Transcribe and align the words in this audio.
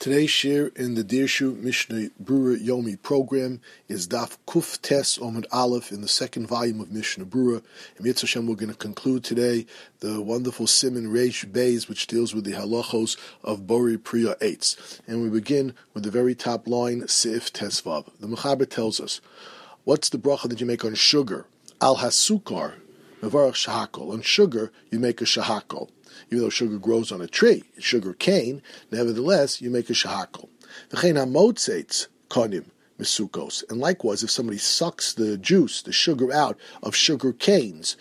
Today's 0.00 0.30
share 0.30 0.68
in 0.68 0.94
the 0.94 1.04
Dirshu 1.04 1.58
Mishnah 1.58 2.08
Brura 2.24 2.56
Yomi 2.56 2.96
program 3.02 3.60
is 3.86 4.08
Daf 4.08 4.38
Kuf 4.46 4.80
Tes 4.80 5.18
Omid 5.18 5.44
Aleph 5.52 5.92
in 5.92 6.00
the 6.00 6.08
second 6.08 6.46
volume 6.46 6.80
of 6.80 6.90
Mishnah 6.90 7.26
Brura. 7.26 7.62
And 7.98 8.06
Mitzvah 8.06 8.40
we're 8.40 8.54
going 8.54 8.70
to 8.70 8.74
conclude 8.74 9.24
today 9.24 9.66
the 9.98 10.22
wonderful 10.22 10.66
Simon 10.66 11.08
Reish 11.08 11.44
Beis, 11.44 11.86
which 11.86 12.06
deals 12.06 12.34
with 12.34 12.44
the 12.44 12.52
halachos 12.52 13.18
of 13.44 13.66
Bori 13.66 13.98
Priya 13.98 14.36
Eitz. 14.36 15.00
And 15.06 15.22
we 15.22 15.28
begin 15.28 15.74
with 15.92 16.04
the 16.04 16.10
very 16.10 16.34
top 16.34 16.66
line, 16.66 17.06
Sif 17.06 17.52
Tesvav. 17.52 18.06
The 18.20 18.26
Mechaber 18.26 18.66
tells 18.66 19.00
us, 19.00 19.20
what's 19.84 20.08
the 20.08 20.16
bracha 20.16 20.48
that 20.48 20.62
you 20.62 20.66
make 20.66 20.82
on 20.82 20.94
sugar? 20.94 21.44
Al 21.82 21.98
Hasukar, 21.98 22.76
Mevarach 23.20 23.66
Shahakol. 23.66 24.14
On 24.14 24.22
sugar, 24.22 24.72
you 24.90 24.98
make 24.98 25.20
a 25.20 25.24
Shahakol 25.24 25.90
even 26.28 26.40
though 26.40 26.50
sugar 26.50 26.78
grows 26.78 27.12
on 27.12 27.20
a 27.20 27.26
tree, 27.26 27.64
sugar 27.78 28.12
cane, 28.12 28.62
nevertheless, 28.90 29.60
you 29.60 29.70
make 29.70 29.90
a 29.90 29.94
shahakol. 29.94 30.48
V'chein 30.90 31.16
hamotzeitz 31.16 32.08
konim 32.28 32.66
misukos. 32.98 33.64
And 33.68 33.80
likewise, 33.80 34.22
if 34.22 34.30
somebody 34.30 34.58
sucks 34.58 35.12
the 35.14 35.36
juice, 35.36 35.82
the 35.82 35.92
sugar 35.92 36.32
out 36.32 36.58
of 36.82 36.94
sugar 36.94 37.32
canes, 37.32 37.96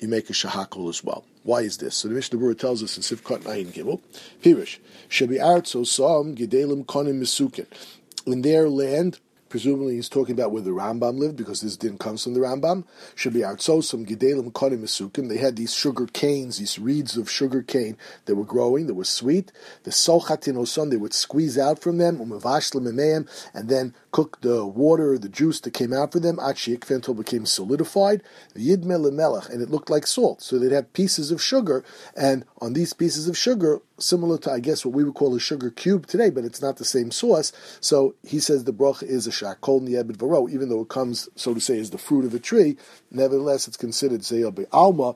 you 0.00 0.08
make 0.08 0.30
a 0.30 0.32
shahakol 0.32 0.88
as 0.88 1.02
well. 1.04 1.24
Why 1.42 1.60
is 1.60 1.78
this? 1.78 1.96
So 1.96 2.08
the 2.08 2.14
Mishnah 2.14 2.38
Berurah 2.38 2.58
tells 2.58 2.82
us 2.82 2.96
in 2.96 3.02
Sivkot 3.02 3.40
Nayin 3.40 3.68
Gimel, 3.68 4.00
Pirish, 4.42 4.78
Shebi 5.08 5.40
Artso 5.40 5.86
Sam 5.86 6.36
Gedalim 6.36 6.84
Konim 6.84 7.20
Misukin. 7.20 7.66
In 8.26 8.42
their 8.42 8.68
land, 8.68 9.18
Presumably, 9.48 9.94
he's 9.94 10.08
talking 10.08 10.34
about 10.34 10.52
where 10.52 10.62
the 10.62 10.70
Rambam 10.70 11.18
lived 11.18 11.36
because 11.36 11.60
this 11.60 11.76
didn't 11.76 11.98
come 11.98 12.16
from 12.16 12.34
the 12.34 12.40
Rambam. 12.40 12.84
Should 13.14 13.32
be 13.34 13.40
some 13.40 14.04
gedalim 14.04 14.52
konim 14.52 14.82
mesukim. 14.82 15.28
They 15.28 15.38
had 15.38 15.56
these 15.56 15.72
sugar 15.72 16.06
canes, 16.06 16.58
these 16.58 16.78
reeds 16.78 17.16
of 17.16 17.30
sugar 17.30 17.62
cane 17.62 17.96
that 18.26 18.34
were 18.34 18.44
growing, 18.44 18.86
that 18.86 18.94
were 18.94 19.04
sweet. 19.04 19.50
The 19.84 19.90
solchatin 19.90 20.56
oson, 20.56 20.90
they 20.90 20.96
would 20.96 21.14
squeeze 21.14 21.56
out 21.56 21.78
from 21.78 21.98
them, 21.98 22.20
and 22.20 23.68
then 23.68 23.94
cook 24.18 24.40
the 24.40 24.66
water, 24.66 25.16
the 25.16 25.28
juice 25.28 25.60
that 25.60 25.72
came 25.72 25.92
out 25.92 26.10
for 26.10 26.18
them. 26.18 26.40
Until 26.40 27.14
became 27.14 27.46
solidified. 27.46 28.20
Yidme 28.56 29.48
and 29.52 29.62
it 29.62 29.70
looked 29.70 29.90
like 29.90 30.08
salt. 30.08 30.42
So 30.42 30.58
they'd 30.58 30.72
have 30.72 30.92
pieces 30.92 31.30
of 31.30 31.40
sugar, 31.40 31.84
and 32.16 32.44
on 32.60 32.72
these 32.72 32.92
pieces 32.92 33.28
of 33.28 33.38
sugar, 33.38 33.80
similar 33.96 34.36
to 34.38 34.50
I 34.50 34.58
guess 34.58 34.84
what 34.84 34.94
we 34.94 35.04
would 35.04 35.14
call 35.14 35.36
a 35.36 35.40
sugar 35.40 35.70
cube 35.70 36.08
today, 36.08 36.30
but 36.30 36.44
it's 36.44 36.60
not 36.60 36.78
the 36.78 36.84
same 36.84 37.12
sauce. 37.12 37.52
So 37.80 38.16
he 38.24 38.40
says 38.40 38.64
the 38.64 38.72
bracha 38.72 39.04
is 39.04 39.28
a 39.28 39.30
shakol 39.30 39.80
niebed 39.82 40.16
varo, 40.16 40.48
even 40.48 40.68
though 40.68 40.80
it 40.80 40.88
comes, 40.88 41.28
so 41.36 41.54
to 41.54 41.60
say, 41.60 41.78
as 41.78 41.90
the 41.90 41.98
fruit 41.98 42.24
of 42.24 42.34
a 42.34 42.40
tree. 42.40 42.76
Nevertheless, 43.12 43.68
it's 43.68 43.76
considered 43.76 44.22
zeyel 44.22 44.66
alma. 44.72 45.14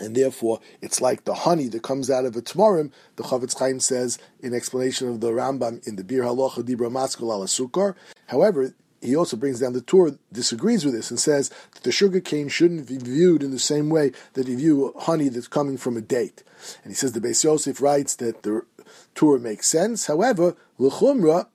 And 0.00 0.16
therefore, 0.16 0.60
it's 0.80 1.00
like 1.00 1.24
the 1.24 1.34
honey 1.34 1.68
that 1.68 1.82
comes 1.82 2.10
out 2.10 2.24
of 2.24 2.34
a 2.36 2.42
tmorim. 2.42 2.90
The 3.16 3.22
Chofetz 3.22 3.58
Chaim 3.58 3.80
says 3.80 4.18
in 4.40 4.54
explanation 4.54 5.08
of 5.08 5.20
the 5.20 5.30
Rambam 5.30 5.86
in 5.86 5.96
the 5.96 6.04
Bir 6.04 6.22
Halacha 6.22 6.62
Dibra 6.62 6.90
Maskul. 6.90 7.94
However, 8.26 8.74
he 9.00 9.16
also 9.16 9.36
brings 9.36 9.60
down 9.60 9.72
the 9.72 9.80
Tur, 9.80 10.18
disagrees 10.32 10.84
with 10.84 10.94
this, 10.94 11.10
and 11.10 11.18
says 11.18 11.50
that 11.72 11.82
the 11.84 11.92
sugar 11.92 12.20
cane 12.20 12.48
shouldn't 12.48 12.88
be 12.88 12.98
viewed 12.98 13.42
in 13.42 13.50
the 13.50 13.58
same 13.58 13.88
way 13.88 14.12
that 14.34 14.46
you 14.46 14.56
view 14.56 14.94
honey 14.98 15.28
that's 15.28 15.48
coming 15.48 15.76
from 15.78 15.96
a 15.96 16.02
date. 16.02 16.42
And 16.82 16.90
he 16.90 16.94
says 16.94 17.12
the 17.12 17.20
Beis 17.20 17.42
Yosef 17.42 17.80
writes 17.80 18.14
that 18.16 18.42
the 18.42 18.64
Tur 19.14 19.38
makes 19.38 19.68
sense. 19.68 20.06
However, 20.06 20.54
l'chumra, 20.78 21.46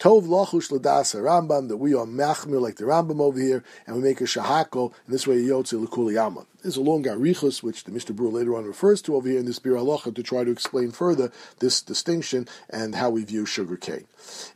Tov 0.00 0.26
lachush 0.26 0.70
ladasa 0.70 1.22
Rambam 1.22 1.68
that 1.68 1.76
we 1.76 1.94
are 1.94 2.04
machmir 2.04 2.60
like 2.60 2.76
the 2.76 2.84
Rambam 2.84 3.20
over 3.20 3.38
here, 3.38 3.62
and 3.86 3.96
we 3.96 4.02
make 4.02 4.20
a 4.20 4.24
shahako, 4.24 4.92
and 5.06 5.14
this 5.14 5.26
way 5.26 5.36
yotze 5.36 5.72
l'kuliyama. 5.72 6.46
There's 6.62 6.76
a 6.76 6.80
long 6.80 7.04
arichus 7.04 7.62
which 7.62 7.84
the 7.84 7.92
Mishnah 7.92 8.14
Berurah 8.14 8.32
later 8.32 8.56
on 8.56 8.64
refers 8.64 9.00
to 9.02 9.14
over 9.14 9.28
here 9.28 9.38
in 9.38 9.46
this 9.46 9.58
Bir 9.58 9.72
Halacha 9.72 10.14
to 10.14 10.22
try 10.22 10.44
to 10.44 10.50
explain 10.50 10.90
further 10.90 11.30
this 11.60 11.80
distinction 11.80 12.48
and 12.68 12.96
how 12.96 13.10
we 13.10 13.24
view 13.24 13.46
sugar 13.46 13.76
cane. 13.76 14.06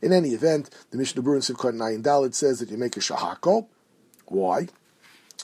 In 0.01 0.11
any 0.11 0.29
event, 0.29 0.69
the 0.91 0.97
Mishnah 0.97 1.21
Berurah 1.21 1.49
in 1.49 1.55
Sivkot 1.55 1.75
Nayin 1.75 2.03
Dalit 2.03 2.33
says 2.33 2.59
that 2.59 2.69
you 2.69 2.77
make 2.77 2.97
a 2.97 2.99
shahako. 2.99 3.67
Why? 4.25 4.67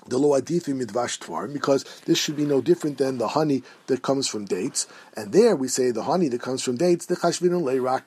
The 0.08 0.18
lo 0.18 0.40
adifi 0.40 0.74
midvash 0.74 1.20
tvarim, 1.20 1.54
because 1.54 1.84
this 2.06 2.18
should 2.18 2.36
be 2.36 2.46
no 2.46 2.62
different 2.62 2.98
than 2.98 3.18
the 3.18 3.30
honey 3.30 3.64
that 3.88 4.02
comes 4.02 4.28
from 4.28 4.46
dates. 4.46 4.88
And 5.16 5.32
there 5.32 5.56
we 5.56 5.68
say 5.68 5.92
the 5.92 6.04
honey 6.04 6.28
that 6.30 6.42
comes 6.42 6.62
from 6.62 6.76
dates, 6.78 7.06
the 7.06 7.16
chashvinu 7.16 7.62
leirak. 7.62 8.06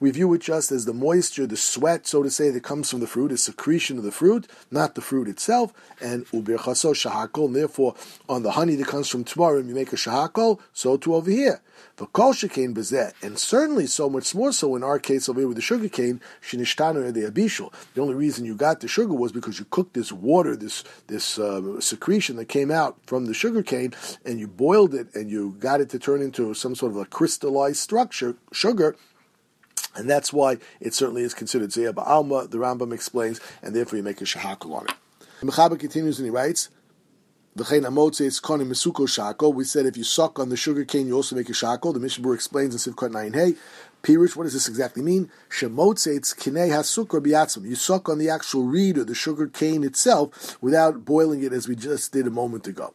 We 0.00 0.10
view 0.10 0.32
it 0.34 0.40
just 0.40 0.72
as 0.72 0.84
the 0.84 0.94
moisture, 0.94 1.46
the 1.46 1.56
sweat, 1.56 2.06
so 2.06 2.22
to 2.22 2.30
say, 2.30 2.50
that 2.50 2.62
comes 2.62 2.90
from 2.90 3.00
the 3.00 3.06
fruit, 3.06 3.32
a 3.32 3.36
secretion 3.36 3.98
of 3.98 4.04
the 4.04 4.12
fruit, 4.12 4.46
not 4.70 4.94
the 4.94 5.00
fruit 5.00 5.28
itself. 5.28 5.72
And 6.00 6.26
ubir 6.26 6.58
chaso 6.58 6.94
shahakol. 6.94 7.46
And 7.46 7.56
therefore, 7.56 7.94
on 8.28 8.42
the 8.42 8.52
honey 8.52 8.76
that 8.76 8.86
comes 8.86 9.08
from 9.08 9.24
tvarim, 9.24 9.68
you 9.68 9.74
make 9.74 9.92
a 9.92 9.96
shahakol. 9.96 10.60
So 10.72 10.96
too 10.96 11.14
over 11.14 11.30
here. 11.30 11.60
The 11.96 12.06
kol 12.06 12.32
shekain 12.32 12.74
bezet, 12.74 13.12
and 13.22 13.38
certainly 13.38 13.86
so 13.86 14.08
much 14.10 14.34
more 14.34 14.52
so 14.52 14.74
in 14.74 14.82
our 14.82 14.98
case 14.98 15.28
over 15.28 15.40
here 15.40 15.48
with 15.48 15.56
the 15.56 15.62
sugar 15.62 15.88
cane, 15.88 16.20
shinishtanu 16.42 17.12
the 17.12 17.22
abishul. 17.22 17.72
The 17.94 18.00
only 18.00 18.14
reason 18.14 18.44
you 18.44 18.56
got 18.56 18.80
the 18.80 18.88
sugar 18.88 19.12
was 19.12 19.30
because 19.32 19.58
you 19.60 19.66
cooked 19.70 19.94
this 19.94 20.10
water, 20.12 20.43
this 20.52 20.84
this 21.06 21.38
uh, 21.38 21.80
secretion 21.80 22.36
that 22.36 22.46
came 22.46 22.70
out 22.70 22.98
from 23.06 23.26
the 23.26 23.34
sugar 23.34 23.62
cane, 23.62 23.94
and 24.24 24.38
you 24.38 24.46
boiled 24.46 24.94
it 24.94 25.14
and 25.14 25.30
you 25.30 25.56
got 25.58 25.80
it 25.80 25.88
to 25.90 25.98
turn 25.98 26.22
into 26.22 26.54
some 26.54 26.74
sort 26.74 26.92
of 26.92 26.98
a 26.98 27.04
crystallized 27.04 27.78
structure, 27.78 28.36
sugar. 28.52 28.96
And 29.96 30.10
that's 30.10 30.32
why 30.32 30.58
it 30.80 30.92
certainly 30.92 31.22
is 31.22 31.34
considered 31.34 31.70
Zeyah 31.70 31.94
Alma, 31.96 32.48
the 32.48 32.58
Rambam 32.58 32.92
explains, 32.92 33.40
and 33.62 33.76
therefore 33.76 33.96
you 33.96 34.02
make 34.02 34.20
a 34.20 34.24
shahakal 34.24 34.74
on 34.74 34.86
it. 34.86 34.94
The 35.40 35.46
Mechaber 35.46 35.78
continues 35.78 36.18
and 36.18 36.26
he 36.26 36.30
writes, 36.30 36.68
we 37.56 37.64
said 37.64 37.84
if 39.86 39.96
you 39.96 40.02
suck 40.02 40.40
on 40.40 40.48
the 40.48 40.56
sugar 40.56 40.84
cane, 40.84 41.06
you 41.06 41.14
also 41.14 41.36
make 41.36 41.48
a 41.48 41.54
shako. 41.54 41.92
The 41.92 42.00
Mishnah 42.00 42.32
explains 42.32 42.86
in 42.86 42.92
Sivkot 42.92 43.12
9 43.12 43.32
Hey, 43.32 43.54
Pirush, 44.04 44.36
what 44.36 44.44
does 44.44 44.52
this 44.52 44.68
exactly 44.68 45.02
mean? 45.02 45.30
Shemotzeitz 45.48 46.36
kinei 46.36 46.68
hasukar 46.68 47.24
biatzim. 47.24 47.66
You 47.66 47.74
suck 47.74 48.10
on 48.10 48.18
the 48.18 48.28
actual 48.28 48.64
reed 48.64 48.98
or 48.98 49.04
the 49.04 49.14
sugar 49.14 49.46
cane 49.46 49.82
itself 49.82 50.58
without 50.60 51.06
boiling 51.06 51.42
it 51.42 51.54
as 51.54 51.66
we 51.66 51.74
just 51.74 52.12
did 52.12 52.26
a 52.26 52.30
moment 52.30 52.66
ago. 52.66 52.92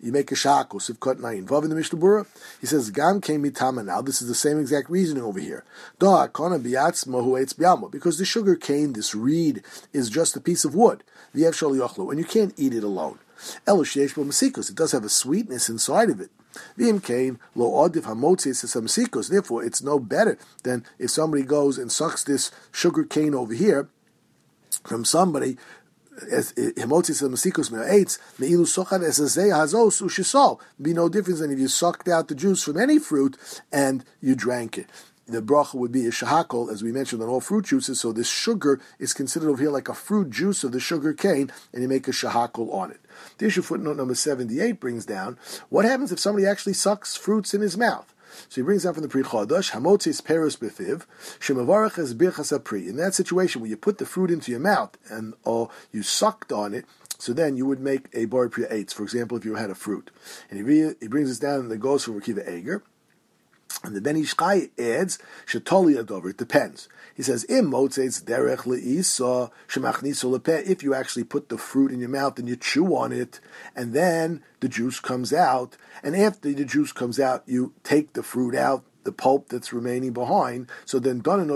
You 0.00 0.12
make 0.12 0.32
a 0.32 0.34
shako, 0.34 0.78
Sivkot 0.78 1.20
9. 1.20 1.46
Vav 1.46 1.64
in 1.64 1.68
the 1.68 1.76
Mishnah 1.76 1.98
Berurah, 1.98 2.26
he 2.58 2.66
says, 2.66 2.90
Gam 2.90 3.20
came 3.20 3.42
mitama 3.42 3.84
now. 3.84 4.00
This 4.00 4.22
is 4.22 4.28
the 4.28 4.34
same 4.34 4.58
exact 4.58 4.88
reasoning 4.88 5.24
over 5.24 5.40
here. 5.40 5.62
Da, 5.98 6.26
kona 6.26 6.58
biatzma 6.58 7.22
hu 7.22 7.32
biamo. 7.32 7.90
Because 7.90 8.16
the 8.16 8.24
sugar 8.24 8.56
cane, 8.56 8.94
this 8.94 9.14
reed, 9.14 9.62
is 9.92 10.08
just 10.08 10.36
a 10.36 10.40
piece 10.40 10.64
of 10.64 10.74
wood. 10.74 11.04
And 11.34 12.18
you 12.18 12.24
can't 12.24 12.54
eat 12.56 12.72
it 12.72 12.82
alone. 12.82 13.18
It 13.66 14.74
does 14.74 14.92
have 14.92 15.04
a 15.04 15.08
sweetness 15.10 15.68
inside 15.68 16.08
of 16.08 16.20
it. 16.22 16.30
Therefore, 19.28 19.64
it's 19.64 19.82
no 19.82 19.98
better 19.98 20.38
than 20.62 20.84
if 20.98 21.10
somebody 21.10 21.42
goes 21.42 21.78
and 21.78 21.90
sucks 21.90 22.24
this 22.24 22.50
sugar 22.72 23.04
cane 23.04 23.34
over 23.34 23.54
here 23.54 23.88
from 24.84 25.04
somebody 25.04 25.56
as 26.30 26.54
eh, 26.56 26.70
be 30.80 30.92
no 30.92 31.08
difference 31.08 31.40
than 31.40 31.50
if 31.50 31.58
you 31.58 31.68
sucked 31.68 32.08
out 32.08 32.28
the 32.28 32.34
juice 32.34 32.62
from 32.62 32.78
any 32.78 32.98
fruit 32.98 33.36
and 33.70 34.04
you 34.20 34.34
drank 34.34 34.78
it 34.78 34.88
the 35.26 35.42
bracha 35.42 35.74
would 35.74 35.92
be 35.92 36.06
a 36.06 36.10
shahakol, 36.10 36.70
as 36.70 36.82
we 36.82 36.92
mentioned 36.92 37.22
on 37.22 37.28
all 37.28 37.40
fruit 37.40 37.66
juices. 37.66 38.00
So 38.00 38.12
this 38.12 38.28
sugar 38.28 38.80
is 38.98 39.12
considered 39.12 39.50
over 39.50 39.60
here 39.60 39.70
like 39.70 39.88
a 39.88 39.94
fruit 39.94 40.30
juice 40.30 40.64
of 40.64 40.72
the 40.72 40.80
sugar 40.80 41.12
cane, 41.12 41.52
and 41.72 41.82
you 41.82 41.88
make 41.88 42.06
a 42.08 42.12
shahakol 42.12 42.72
on 42.72 42.90
it. 42.90 43.00
The 43.38 43.46
issue 43.46 43.62
footnote 43.62 43.96
number 43.96 44.14
78 44.14 44.78
brings 44.78 45.04
down 45.04 45.38
what 45.68 45.84
happens 45.84 46.12
if 46.12 46.20
somebody 46.20 46.46
actually 46.46 46.74
sucks 46.74 47.16
fruits 47.16 47.54
in 47.54 47.60
his 47.60 47.76
mouth. 47.76 48.12
So 48.48 48.60
he 48.60 48.62
brings 48.62 48.84
down 48.84 48.94
from 48.94 49.02
the 49.02 49.08
Pri 49.08 49.22
Chodosh, 49.22 49.72
Hamotzis 49.72 50.20
Peros 50.20 50.58
Befiv, 50.58 51.06
Shemavarach 51.40 51.98
es 51.98 52.12
Birchas. 52.14 52.52
In 52.88 52.96
that 52.96 53.14
situation 53.14 53.60
where 53.60 53.70
you 53.70 53.76
put 53.76 53.98
the 53.98 54.06
fruit 54.06 54.30
into 54.30 54.50
your 54.50 54.60
mouth 54.60 54.96
and 55.08 55.34
or 55.44 55.70
you 55.90 56.02
sucked 56.02 56.52
on 56.52 56.74
it, 56.74 56.84
so 57.18 57.32
then 57.32 57.56
you 57.56 57.64
would 57.64 57.80
make 57.80 58.08
a 58.12 58.26
Bar 58.26 58.48
Priya 58.48 58.68
Eitz, 58.68 58.92
for 58.92 59.02
example, 59.02 59.38
if 59.38 59.44
you 59.44 59.54
had 59.54 59.70
a 59.70 59.74
fruit. 59.74 60.10
And 60.50 60.58
he, 60.58 60.62
re- 60.62 60.94
he 61.00 61.08
brings 61.08 61.30
us 61.30 61.38
down 61.38 61.60
and 61.60 61.72
it 61.72 61.80
goes 61.80 62.04
from 62.04 62.20
Rakiva 62.20 62.46
Eger. 62.48 62.82
And 63.84 63.94
the 63.94 64.00
Ben 64.00 64.16
Ish 64.16 64.36
Chai 64.36 64.70
adds, 64.78 65.18
Shetoli 65.46 66.02
Adover, 66.02 66.30
it 66.30 66.38
depends. 66.38 66.88
He 67.14 67.22
says, 67.22 67.46
Im 67.48 67.70
Motzeitz 67.70 68.22
derech 68.22 68.64
le'isa 68.64 69.50
shemachniso 69.68 70.36
lepeh. 70.36 70.66
If 70.66 70.82
you 70.82 70.94
actually 70.94 71.24
put 71.24 71.48
the 71.48 71.58
fruit 71.58 71.92
in 71.92 72.00
your 72.00 72.08
mouth 72.08 72.38
and 72.38 72.48
you 72.48 72.56
chew 72.56 72.96
on 72.96 73.12
it, 73.12 73.40
and 73.74 73.92
then 73.92 74.42
the 74.60 74.68
juice 74.68 75.00
comes 75.00 75.32
out, 75.32 75.76
and 76.02 76.16
after 76.16 76.52
the 76.52 76.64
juice 76.64 76.92
comes 76.92 77.20
out, 77.20 77.42
you 77.46 77.74
take 77.84 78.12
the 78.14 78.22
fruit 78.22 78.54
out, 78.54 78.84
the 79.06 79.12
pulp 79.12 79.48
that's 79.48 79.72
remaining 79.72 80.12
behind. 80.12 80.68
So 80.84 80.98
then 80.98 81.22
Then 81.22 81.48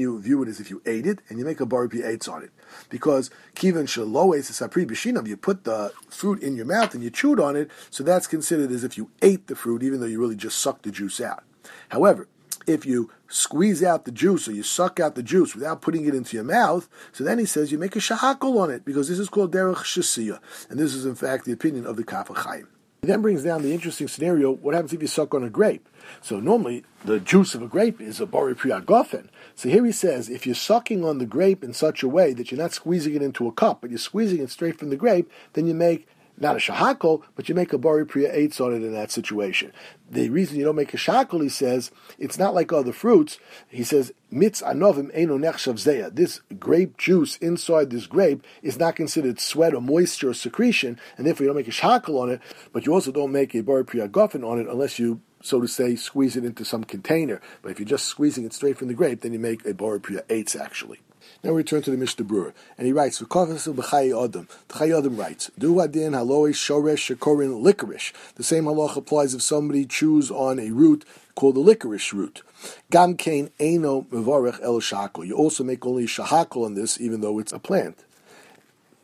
you 0.00 0.20
view 0.20 0.42
it 0.42 0.48
as 0.48 0.58
if 0.58 0.70
you 0.70 0.82
ate 0.84 1.06
it 1.06 1.20
and 1.28 1.38
you 1.38 1.44
make 1.44 1.60
a 1.60 1.66
bar 1.66 1.86
eitz 1.86 2.28
on 2.28 2.42
it. 2.42 2.50
Because 2.88 3.30
kivan 3.54 3.86
shaloes 3.86 4.50
sapri 4.50 4.84
b'shinav, 4.84 5.28
you 5.28 5.36
put 5.36 5.62
the 5.62 5.92
fruit 6.08 6.42
in 6.42 6.56
your 6.56 6.66
mouth 6.66 6.94
and 6.94 7.04
you 7.04 7.10
chewed 7.10 7.38
on 7.38 7.54
it, 7.54 7.70
so 7.90 8.02
that's 8.02 8.26
considered 8.26 8.72
as 8.72 8.82
if 8.82 8.96
you 8.98 9.10
ate 9.22 9.46
the 9.46 9.54
fruit, 9.54 9.84
even 9.84 10.00
though 10.00 10.06
you 10.06 10.18
really 10.18 10.34
just 10.34 10.58
sucked 10.58 10.82
the 10.82 10.90
juice 10.90 11.20
out. 11.20 11.44
However, 11.90 12.26
if 12.66 12.84
you 12.84 13.10
squeeze 13.28 13.82
out 13.82 14.04
the 14.04 14.10
juice 14.10 14.48
or 14.48 14.52
you 14.52 14.62
suck 14.62 14.98
out 14.98 15.14
the 15.14 15.22
juice 15.22 15.54
without 15.54 15.80
putting 15.82 16.06
it 16.06 16.14
into 16.14 16.36
your 16.36 16.44
mouth, 16.44 16.88
so 17.12 17.22
then 17.22 17.38
he 17.38 17.44
says 17.44 17.70
you 17.70 17.78
make 17.78 17.94
a 17.94 18.00
shahakol 18.00 18.58
on 18.58 18.70
it 18.70 18.84
because 18.84 19.08
this 19.08 19.18
is 19.18 19.28
called 19.28 19.52
derech 19.52 19.76
shasiya, 19.76 20.40
and 20.68 20.78
this 20.78 20.94
is 20.94 21.06
in 21.06 21.14
fact 21.14 21.44
the 21.44 21.52
opinion 21.52 21.86
of 21.86 21.96
the 21.96 22.04
Kaf 22.04 22.28
HaChaim. 22.28 22.66
He 23.06 23.12
then 23.12 23.22
brings 23.22 23.44
down 23.44 23.62
the 23.62 23.72
interesting 23.72 24.08
scenario: 24.08 24.50
what 24.50 24.74
happens 24.74 24.92
if 24.92 25.00
you 25.00 25.06
suck 25.06 25.32
on 25.32 25.44
a 25.44 25.48
grape? 25.48 25.88
So 26.20 26.40
normally 26.40 26.82
the 27.04 27.20
juice 27.20 27.54
of 27.54 27.62
a 27.62 27.68
grape 27.68 28.00
is 28.00 28.20
a 28.20 28.26
bori 28.26 28.56
priagofen. 28.56 29.28
So 29.54 29.68
here 29.68 29.86
he 29.86 29.92
says, 29.92 30.28
if 30.28 30.44
you're 30.44 30.56
sucking 30.56 31.04
on 31.04 31.18
the 31.18 31.24
grape 31.24 31.62
in 31.62 31.72
such 31.72 32.02
a 32.02 32.08
way 32.08 32.32
that 32.32 32.50
you're 32.50 32.60
not 32.60 32.72
squeezing 32.72 33.14
it 33.14 33.22
into 33.22 33.46
a 33.46 33.52
cup, 33.52 33.80
but 33.80 33.90
you're 33.90 34.00
squeezing 34.00 34.40
it 34.40 34.50
straight 34.50 34.76
from 34.76 34.90
the 34.90 34.96
grape, 34.96 35.30
then 35.52 35.68
you 35.68 35.74
make 35.74 36.08
not 36.38 36.56
a 36.56 36.58
shahakol, 36.58 37.22
but 37.34 37.48
you 37.48 37.54
make 37.54 37.72
a 37.72 37.78
bari 37.78 38.06
priya 38.06 38.34
eitz 38.34 38.60
on 38.60 38.74
it 38.74 38.82
in 38.82 38.92
that 38.92 39.10
situation. 39.10 39.72
The 40.10 40.28
reason 40.28 40.58
you 40.58 40.64
don't 40.64 40.76
make 40.76 40.94
a 40.94 40.98
shahakol, 40.98 41.42
he 41.42 41.48
says, 41.48 41.90
it's 42.18 42.38
not 42.38 42.54
like 42.54 42.72
other 42.72 42.92
fruits. 42.92 43.38
He 43.68 43.84
says, 43.84 44.12
mitz 44.32 44.62
anovim 44.62 45.10
eno 45.14 45.38
nechshav. 45.38 46.14
This 46.14 46.40
grape 46.58 46.96
juice 46.96 47.36
inside 47.38 47.90
this 47.90 48.06
grape 48.06 48.44
is 48.62 48.78
not 48.78 48.96
considered 48.96 49.40
sweat 49.40 49.74
or 49.74 49.80
moisture 49.80 50.30
or 50.30 50.34
secretion, 50.34 50.98
and 51.16 51.26
therefore 51.26 51.44
you 51.44 51.48
don't 51.48 51.56
make 51.56 51.68
a 51.68 51.70
shahakol 51.70 52.20
on 52.20 52.30
it, 52.30 52.40
but 52.72 52.86
you 52.86 52.92
also 52.92 53.12
don't 53.12 53.32
make 53.32 53.54
a 53.54 53.62
bari 53.62 53.84
priya 53.84 54.08
gofen 54.08 54.46
on 54.46 54.58
it 54.58 54.68
unless 54.68 54.98
you 54.98 55.20
so 55.42 55.60
to 55.60 55.68
say, 55.68 55.94
squeeze 55.94 56.36
it 56.36 56.44
into 56.44 56.64
some 56.64 56.82
container. 56.82 57.40
But 57.62 57.70
if 57.70 57.78
you're 57.78 57.86
just 57.86 58.06
squeezing 58.06 58.44
it 58.44 58.52
straight 58.52 58.78
from 58.78 58.88
the 58.88 58.94
grape, 58.94 59.20
then 59.20 59.32
you 59.32 59.38
make 59.38 59.64
a 59.64 59.74
bari 59.74 60.00
priya 60.00 60.22
eitz 60.22 60.58
actually. 60.58 61.00
Now 61.42 61.50
we 61.50 61.58
return 61.58 61.82
to 61.82 61.90
the 61.90 61.96
Mishnah 61.96 62.24
Berurah, 62.24 62.52
and 62.76 62.86
he 62.86 62.92
writes, 62.92 63.20
"V'kovasu 63.20 64.24
adam." 64.24 64.48
The 64.68 64.74
Chayi 64.74 65.18
writes, 65.18 65.50
"Du 65.58 65.80
adin 65.80 66.12
shoresh 66.12 67.16
shekorin 67.16 67.62
licorice." 67.62 68.12
The 68.34 68.42
same 68.42 68.64
halach 68.64 68.96
applies 68.96 69.34
if 69.34 69.42
somebody 69.42 69.84
chews 69.84 70.30
on 70.30 70.58
a 70.58 70.70
root 70.70 71.04
called 71.34 71.54
the 71.54 71.60
licorice 71.60 72.12
root. 72.12 72.42
Gam 72.90 73.16
kain 73.16 73.50
eno 73.60 74.02
mevarech 74.10 74.60
el 74.62 74.80
shakol. 74.80 75.26
You 75.26 75.36
also 75.36 75.62
make 75.62 75.86
only 75.86 76.06
shahakol 76.06 76.64
on 76.64 76.74
this, 76.74 77.00
even 77.00 77.20
though 77.20 77.38
it's 77.38 77.52
a 77.52 77.58
plant. 77.58 78.04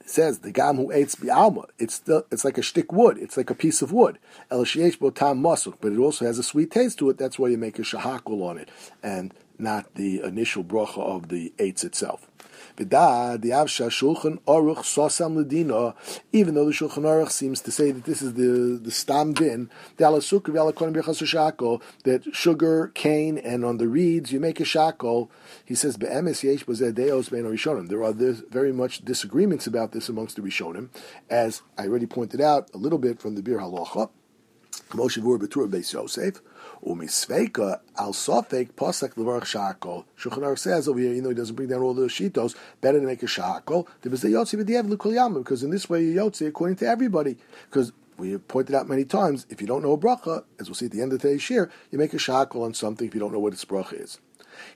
It 0.00 0.10
says 0.10 0.40
the 0.40 0.50
gam 0.50 0.78
who 0.78 0.92
eats 0.92 1.14
bi'alma. 1.14 1.66
It's 1.78 2.00
the, 2.00 2.24
it's 2.32 2.44
like 2.44 2.58
a 2.58 2.62
stick 2.62 2.92
wood. 2.92 3.18
It's 3.18 3.36
like 3.36 3.50
a 3.50 3.54
piece 3.54 3.82
of 3.82 3.92
wood. 3.92 4.18
El 4.50 4.64
sheyesh 4.64 4.98
botam 4.98 5.76
but 5.80 5.92
it 5.92 5.98
also 5.98 6.24
has 6.24 6.38
a 6.38 6.42
sweet 6.42 6.72
taste 6.72 6.98
to 6.98 7.10
it. 7.10 7.18
That's 7.18 7.38
why 7.38 7.48
you 7.48 7.58
make 7.58 7.78
a 7.78 7.82
shahakol 7.82 8.42
on 8.42 8.58
it, 8.58 8.68
and 9.02 9.32
not 9.62 9.94
the 9.94 10.22
initial 10.22 10.64
bracha 10.64 10.98
of 10.98 11.28
the 11.28 11.52
eitz 11.58 11.84
itself. 11.84 12.26
Even 12.78 12.88
though 12.88 13.36
the 13.36 13.50
Shulchan 13.50 14.38
Aruch 17.02 17.30
seems 17.30 17.60
to 17.60 17.70
say 17.70 17.90
that 17.90 18.04
this 18.04 18.22
is 18.22 18.32
the 18.34 18.80
the 18.82 18.90
stam 18.90 19.34
din, 19.34 19.68
that 19.98 20.22
sugar, 22.32 22.90
cane, 22.94 23.38
and 23.38 23.64
on 23.64 23.76
the 23.76 23.88
reeds 23.88 24.32
you 24.32 24.40
make 24.40 24.58
a 24.58 24.64
shakol. 24.64 25.28
He 25.64 25.74
says. 25.74 25.96
There 25.96 26.10
are 28.02 28.12
very 28.12 28.72
much 28.72 29.04
disagreements 29.04 29.66
about 29.66 29.92
this 29.92 30.08
amongst 30.08 30.36
the 30.36 30.42
rishonim, 30.42 30.88
as 31.28 31.60
I 31.76 31.86
already 31.86 32.06
pointed 32.06 32.40
out 32.40 32.70
a 32.72 32.78
little 32.78 32.98
bit 32.98 33.20
from 33.20 33.34
the 33.34 33.42
Bir 33.42 33.58
Halacha. 33.58 34.08
Moshe 34.90 35.18
Vur 35.18 35.38
Betur 35.38 35.70
Beis 35.70 35.92
Yosef. 35.92 36.40
Umisveika 36.84 37.80
al 37.96 38.12
sofek 38.12 38.72
posek 38.72 39.14
levarach 39.14 39.44
shakol. 39.44 40.04
Shulchan 40.18 40.38
Aruch 40.38 40.58
says 40.58 40.88
over 40.88 40.98
here, 40.98 41.12
you 41.12 41.22
know, 41.22 41.28
he 41.28 41.34
doesn't 41.34 41.54
bring 41.54 41.68
down 41.68 41.82
all 41.82 41.94
the 41.94 42.06
shitos. 42.06 42.56
Better 42.80 43.00
to 43.00 43.06
make 43.06 43.22
a 43.22 43.26
shakol. 43.26 43.86
Because 44.02 45.62
in 45.62 45.70
this 45.70 45.88
way 45.88 46.02
you 46.02 46.14
yotzi 46.14 46.48
according 46.48 46.76
to 46.76 46.86
everybody. 46.86 47.36
Because 47.70 47.92
we 48.18 48.32
have 48.32 48.46
pointed 48.48 48.74
out 48.74 48.88
many 48.88 49.04
times, 49.04 49.46
if 49.48 49.60
you 49.60 49.66
don't 49.66 49.82
know 49.82 49.92
a 49.92 49.98
bracha, 49.98 50.44
as 50.58 50.68
we'll 50.68 50.74
see 50.74 50.86
at 50.86 50.92
the 50.92 51.02
end 51.02 51.12
of 51.12 51.20
today's 51.20 51.42
shir, 51.42 51.70
you 51.90 51.98
make 51.98 52.14
a 52.14 52.18
shakol 52.18 52.64
on 52.64 52.74
something 52.74 53.06
if 53.06 53.14
you 53.14 53.20
don't 53.20 53.32
know 53.32 53.40
what 53.40 53.52
its 53.52 53.64
bracha 53.64 53.94
is. 53.94 54.18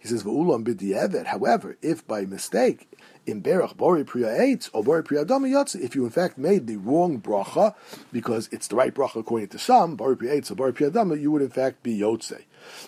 He 0.00 0.08
says, 0.08 0.22
However, 0.22 1.76
if 1.82 2.06
by 2.06 2.24
mistake 2.24 2.88
in 3.26 3.42
Berach 3.42 3.76
Bori 3.76 4.04
Priya 4.04 4.28
Eitz 4.28 4.70
or 4.72 4.84
Bori 4.84 5.02
Priya 5.02 5.24
Adama 5.24 5.50
Yotze, 5.50 5.80
if 5.80 5.94
you 5.94 6.04
in 6.04 6.10
fact 6.10 6.38
made 6.38 6.66
the 6.66 6.76
wrong 6.76 7.20
bracha, 7.20 7.74
because 8.12 8.48
it's 8.52 8.68
the 8.68 8.76
right 8.76 8.94
bracha 8.94 9.20
according 9.20 9.48
to 9.48 9.58
some, 9.58 9.96
Bori 9.96 10.16
Priya 10.16 10.40
Eitz 10.40 10.50
or 10.50 10.54
Bori 10.54 10.72
Priya 10.72 10.90
Adama, 10.90 11.20
you 11.20 11.30
would 11.32 11.42
in 11.42 11.50
fact 11.50 11.82
be 11.82 11.98
Yotze. 11.98 12.44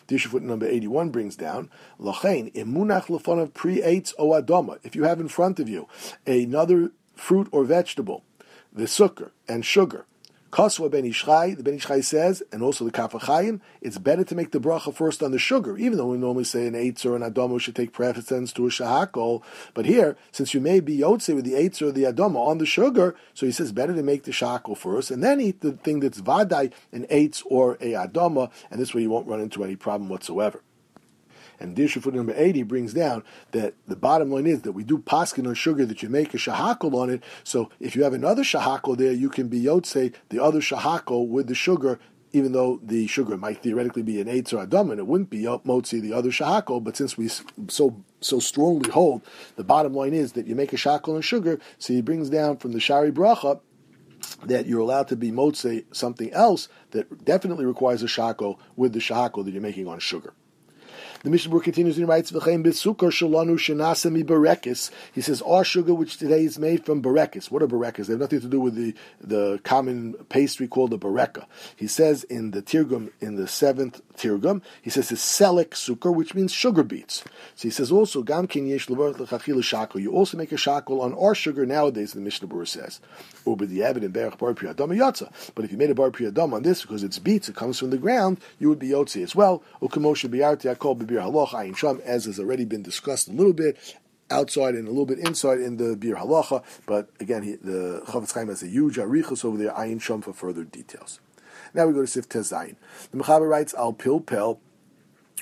Foot 0.08 0.42
number 0.42 0.66
81 0.66 1.10
brings 1.10 1.36
down, 1.36 1.70
Lachain, 2.00 2.52
Imunach 2.54 3.06
Lefonav 3.06 3.54
Pri 3.54 3.80
Eitz 3.80 4.14
O 4.18 4.30
Adama. 4.30 4.78
If 4.82 4.96
you 4.96 5.04
have 5.04 5.20
in 5.20 5.28
front 5.28 5.60
of 5.60 5.68
you 5.68 5.88
another 6.26 6.92
fruit 7.14 7.48
or 7.52 7.64
vegetable, 7.64 8.24
the 8.72 8.84
sukkar 8.84 9.30
and 9.48 9.64
sugar, 9.64 10.04
Kaswa 10.50 10.90
ben 10.90 11.04
Ish 11.04 11.24
Chai, 11.24 11.54
the 11.54 11.62
Ben 11.62 11.74
Ish 11.74 11.86
Chai 11.86 12.00
says, 12.00 12.42
and 12.50 12.62
also 12.62 12.84
the 12.84 12.90
Kaf 12.90 13.12
HaChaim, 13.12 13.60
it's 13.82 13.98
better 13.98 14.24
to 14.24 14.34
make 14.34 14.50
the 14.50 14.58
bracha 14.58 14.94
first 14.94 15.22
on 15.22 15.30
the 15.30 15.38
sugar, 15.38 15.76
even 15.76 15.98
though 15.98 16.06
we 16.06 16.16
normally 16.16 16.44
say 16.44 16.66
an 16.66 16.72
eitz 16.72 17.04
or 17.04 17.14
an 17.14 17.22
adomo 17.22 17.60
should 17.60 17.76
take 17.76 17.92
precedence 17.92 18.52
to 18.54 18.66
a 18.66 18.70
shahakol. 18.70 19.42
But 19.74 19.84
here, 19.84 20.16
since 20.32 20.54
you 20.54 20.60
may 20.60 20.80
be 20.80 20.96
yotze 20.96 21.34
with 21.34 21.44
the 21.44 21.52
eitz 21.52 21.82
or 21.82 21.92
the 21.92 22.04
adomo 22.04 22.46
on 22.46 22.56
the 22.58 22.66
sugar, 22.66 23.14
so 23.34 23.44
he 23.44 23.52
says 23.52 23.72
better 23.72 23.94
to 23.94 24.02
make 24.02 24.22
the 24.22 24.32
shahakol 24.32 24.76
first, 24.76 25.10
and 25.10 25.22
then 25.22 25.38
eat 25.38 25.60
the 25.60 25.72
thing 25.72 26.00
that's 26.00 26.22
vadai, 26.22 26.72
an 26.92 27.06
eitz 27.10 27.42
or 27.46 27.74
a 27.74 27.92
adoma, 27.92 28.50
and 28.70 28.80
this 28.80 28.94
way 28.94 29.02
you 29.02 29.10
won't 29.10 29.26
run 29.26 29.40
into 29.40 29.62
any 29.62 29.76
problem 29.76 30.08
whatsoever. 30.08 30.62
And 31.60 31.76
Dirshafut 31.76 32.12
number 32.12 32.34
80 32.36 32.62
brings 32.64 32.94
down 32.94 33.24
that 33.52 33.74
the 33.86 33.96
bottom 33.96 34.30
line 34.30 34.46
is 34.46 34.62
that 34.62 34.72
we 34.72 34.84
do 34.84 34.98
paskin 34.98 35.46
on 35.46 35.54
sugar 35.54 35.84
that 35.84 36.02
you 36.02 36.08
make 36.08 36.34
a 36.34 36.36
shahakol 36.36 36.94
on 36.94 37.10
it. 37.10 37.22
So 37.44 37.70
if 37.80 37.96
you 37.96 38.04
have 38.04 38.12
another 38.14 38.42
shahakol 38.42 38.96
there, 38.96 39.12
you 39.12 39.28
can 39.28 39.48
be 39.48 39.62
yotze 39.62 40.14
the 40.28 40.42
other 40.42 40.60
shahakol 40.60 41.28
with 41.28 41.48
the 41.48 41.54
sugar 41.54 41.98
even 42.32 42.52
though 42.52 42.80
the 42.82 43.06
sugar 43.06 43.36
might 43.36 43.62
theoretically 43.62 44.02
be 44.02 44.20
an 44.20 44.28
eitz 44.28 44.52
or 44.52 44.62
adam, 44.62 44.90
and 44.90 45.00
it 45.00 45.06
wouldn't 45.06 45.30
be 45.30 45.42
motzi 45.42 46.00
the 46.00 46.12
other 46.12 46.30
shahakol, 46.30 46.82
but 46.82 46.96
since 46.96 47.16
we 47.16 47.28
so 47.68 48.04
so 48.20 48.38
strongly 48.38 48.90
hold, 48.90 49.22
the 49.56 49.64
bottom 49.64 49.94
line 49.94 50.12
is 50.12 50.32
that 50.32 50.46
you 50.46 50.54
make 50.54 50.72
a 50.72 50.76
shahakol 50.76 51.16
on 51.16 51.22
sugar, 51.22 51.58
so 51.78 51.92
he 51.92 52.00
brings 52.00 52.28
down 52.28 52.56
from 52.56 52.72
the 52.72 52.80
shari 52.80 53.10
bracha 53.10 53.60
that 54.44 54.66
you're 54.66 54.80
allowed 54.80 55.08
to 55.08 55.16
be 55.16 55.30
motze 55.30 55.84
something 55.92 56.30
else 56.32 56.68
that 56.90 57.24
definitely 57.24 57.64
requires 57.64 58.02
a 58.02 58.06
shahakol 58.06 58.58
with 58.76 58.92
the 58.92 58.98
shahakol 58.98 59.44
that 59.44 59.52
you're 59.52 59.62
making 59.62 59.86
on 59.86 59.98
sugar. 59.98 60.34
The 61.24 61.30
Mishnah 61.30 61.58
continues 61.60 61.98
and 61.98 62.06
writes, 62.08 62.30
"V'chein 62.30 62.64
besukar 62.64 63.10
shalanu 63.10 63.58
shenasa 63.58 64.10
mi 64.10 64.22
berekis." 64.22 64.90
He 65.12 65.20
says, 65.20 65.42
"Our 65.42 65.64
sugar, 65.64 65.92
which 65.92 66.16
today 66.16 66.44
is 66.44 66.58
made 66.58 66.84
from 66.84 67.02
berekis. 67.02 67.50
What 67.50 67.62
are 67.62 67.66
berekis? 67.66 68.06
They 68.06 68.12
have 68.12 68.20
nothing 68.20 68.40
to 68.40 68.46
do 68.46 68.60
with 68.60 68.76
the 68.76 68.94
the 69.20 69.60
common 69.64 70.14
pastry 70.28 70.68
called 70.68 70.90
the 70.90 70.98
bereka." 70.98 71.46
He 71.74 71.86
says 71.86 72.24
in 72.24 72.52
the 72.52 72.62
Tirgum, 72.62 73.10
in 73.20 73.36
the 73.36 73.48
seventh 73.48 74.00
Tirgum, 74.16 74.62
he 74.80 74.90
says 74.90 75.10
it's 75.10 75.22
selek 75.22 75.70
sukkar, 75.70 76.14
which 76.14 76.34
means 76.34 76.52
sugar 76.52 76.82
beets. 76.84 77.24
So 77.56 77.62
he 77.62 77.70
says 77.70 77.90
also, 77.90 78.22
"Gam 78.22 78.46
kin 78.46 78.66
yesh 78.66 78.86
shakol." 78.86 80.00
You 80.00 80.12
also 80.12 80.36
make 80.36 80.52
a 80.52 80.56
shakol 80.56 81.00
on 81.00 81.14
our 81.14 81.34
sugar 81.34 81.66
nowadays. 81.66 82.12
The 82.12 82.20
Mishnah 82.20 82.48
Berurah 82.48 82.68
says, 82.68 83.00
"Uber 83.46 83.66
the 83.66 83.82
evident 83.82 84.14
berach 84.14 84.38
bar 84.38 84.54
priyadam 84.54 84.96
yatza." 84.96 85.30
But 85.54 85.64
if 85.64 85.72
you 85.72 85.78
made 85.78 85.90
a 85.90 85.94
bar 85.94 86.10
priyadam 86.10 86.52
on 86.52 86.62
this 86.62 86.82
because 86.82 87.02
it's 87.02 87.18
beets, 87.18 87.48
it 87.48 87.56
comes 87.56 87.78
from 87.78 87.90
the 87.90 87.98
ground, 87.98 88.38
you 88.58 88.68
would 88.68 88.78
be 88.78 88.88
yotzi 88.88 89.22
as 89.22 89.34
well. 89.34 89.62
Ukemoshe 89.82 90.28
biyarti 90.28 90.74
akol 90.74 91.07
Bir 91.08 91.16
Halacha 91.16 91.54
Ayin 91.54 91.76
Sham, 91.76 92.00
as 92.04 92.26
has 92.26 92.38
already 92.38 92.64
been 92.64 92.82
discussed 92.82 93.28
a 93.28 93.32
little 93.32 93.52
bit 93.52 93.96
outside 94.30 94.74
and 94.74 94.86
a 94.86 94.90
little 94.90 95.06
bit 95.06 95.18
inside 95.18 95.58
in 95.58 95.76
the 95.78 95.96
Bir 95.96 96.14
Halacha. 96.14 96.62
But 96.86 97.08
again, 97.18 97.42
he, 97.42 97.56
the 97.56 98.02
Chofetz 98.06 98.34
Chaim 98.34 98.48
has 98.48 98.62
a 98.62 98.68
huge 98.68 98.96
arichos 98.96 99.44
over 99.44 99.56
there, 99.56 99.72
Ayin 99.72 100.00
Sham, 100.00 100.20
for 100.20 100.32
further 100.32 100.64
details. 100.64 101.20
Now 101.74 101.86
we 101.86 101.92
go 101.92 102.02
to 102.02 102.06
Sif 102.06 102.28
Tezayin. 102.28 102.76
The 103.10 103.18
Mechaber 103.18 103.48
writes, 103.48 103.74
Al 103.74 103.92
Pilpel 103.92 104.58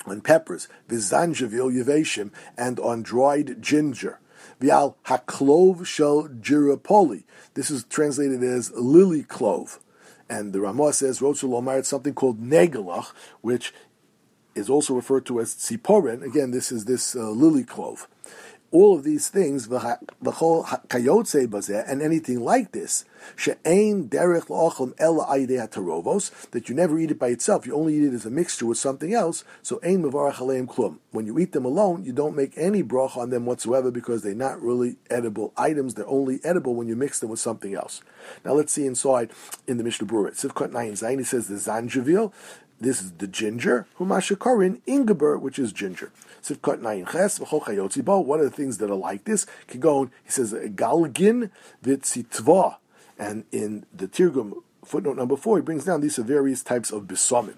on 0.07 0.21
peppers, 0.21 0.69
Vizanjavil 0.89 1.73
Yeveshim, 1.73 2.31
and 2.57 2.79
on 2.81 3.03
dried 3.03 3.61
ginger. 3.61 4.21
Vial 4.61 4.97
Haklov 5.07 5.85
Shel 5.85 6.29
Jirapoli. 6.29 7.25
This 7.55 7.71
is 7.71 7.85
translated 7.85 8.43
as 8.43 8.73
lily 8.73 9.23
clove. 9.23 9.81
And 10.29 10.53
the 10.53 10.61
Ramah 10.61 10.93
says, 10.93 11.21
Rotzul 11.21 11.55
Omar, 11.55 11.79
it's 11.79 11.89
something 11.89 12.15
called 12.15 12.43
Negalach, 12.43 13.13
which 13.43 13.73
is 14.57 14.71
also 14.71 14.95
referred 14.95 15.27
to 15.27 15.41
as 15.41 15.55
tziporin. 15.55 16.23
Again, 16.23 16.51
this 16.51 16.73
is 16.73 16.87
this 16.87 17.15
uh, 17.15 17.31
lily 17.31 17.63
clove. 17.65 18.09
All 18.73 18.97
of 18.97 19.05
these 19.05 19.29
things, 19.29 19.69
and 19.69 20.03
anything 22.03 22.41
like 22.41 22.73
this, 22.73 23.05
that 26.51 26.65
you 26.67 26.75
never 26.75 26.99
eat 26.99 27.11
it 27.13 27.19
by 27.19 27.29
itself, 27.29 27.65
you 27.65 27.77
only 27.77 27.95
eat 27.95 28.03
it 28.03 28.13
as 28.13 28.27
a 28.27 28.31
mixture 28.31 28.67
with 28.67 28.79
something 28.79 29.15
else. 29.15 29.45
So. 29.63 29.79
When 29.79 31.27
you 31.27 31.39
eat 31.39 31.53
them 31.53 31.65
alone, 31.65 32.05
you 32.05 32.13
don't 32.13 32.37
make 32.37 32.53
any 32.57 32.83
brach 32.83 33.17
on 33.17 33.31
them 33.31 33.47
whatsoever 33.47 33.93
because 33.93 34.23
they're 34.23 34.35
not 34.35 34.61
really 34.61 34.97
edible 35.09 35.53
items. 35.57 35.95
They're 35.95 36.09
only 36.09 36.41
edible 36.43 36.75
when 36.75 36.89
you 36.89 36.97
mix 36.97 37.21
them 37.21 37.31
with 37.31 37.41
something 37.41 37.73
else. 37.75 38.03
Now 38.45 38.53
let's 38.53 38.73
see 38.73 38.85
inside 38.85 39.31
in 39.69 39.79
the 39.79 39.85
Mishnah. 39.85 40.07
Sivkot 40.07 40.73
9 40.73 40.93
Zayin, 40.93 41.19
he 41.19 41.25
says 41.25 41.47
the 41.47 41.55
zanjavil, 41.55 42.33
this 42.81 43.01
is 43.01 43.13
the 43.13 43.27
ginger, 43.27 43.87
humashakarin 43.99 44.81
ingeber, 44.87 45.41
which 45.41 45.59
is 45.59 45.73
ginger. 45.73 46.13
Sivkot 46.43 46.83
ches 47.11 47.39
What 47.39 48.41
are 48.41 48.45
the 48.45 48.51
things 48.51 48.79
that 48.79 48.91
are 48.91 48.97
like 48.97 49.25
this? 49.25 49.47
Kigon, 49.69 50.11
he 50.25 50.31
says 50.31 50.53
galgin 50.53 51.51
v'tzitvah, 51.83 52.77
and 53.19 53.45
in 53.51 53.87
the 53.95 54.07
Tirgum 54.07 54.63
footnote 54.85 55.17
number 55.17 55.37
four, 55.37 55.57
he 55.57 55.63
brings 55.63 55.85
down 55.85 56.01
these 56.01 56.19
are 56.19 56.23
various 56.23 56.63
types 56.63 56.93
of 56.93 57.05
bisomim. 57.05 57.57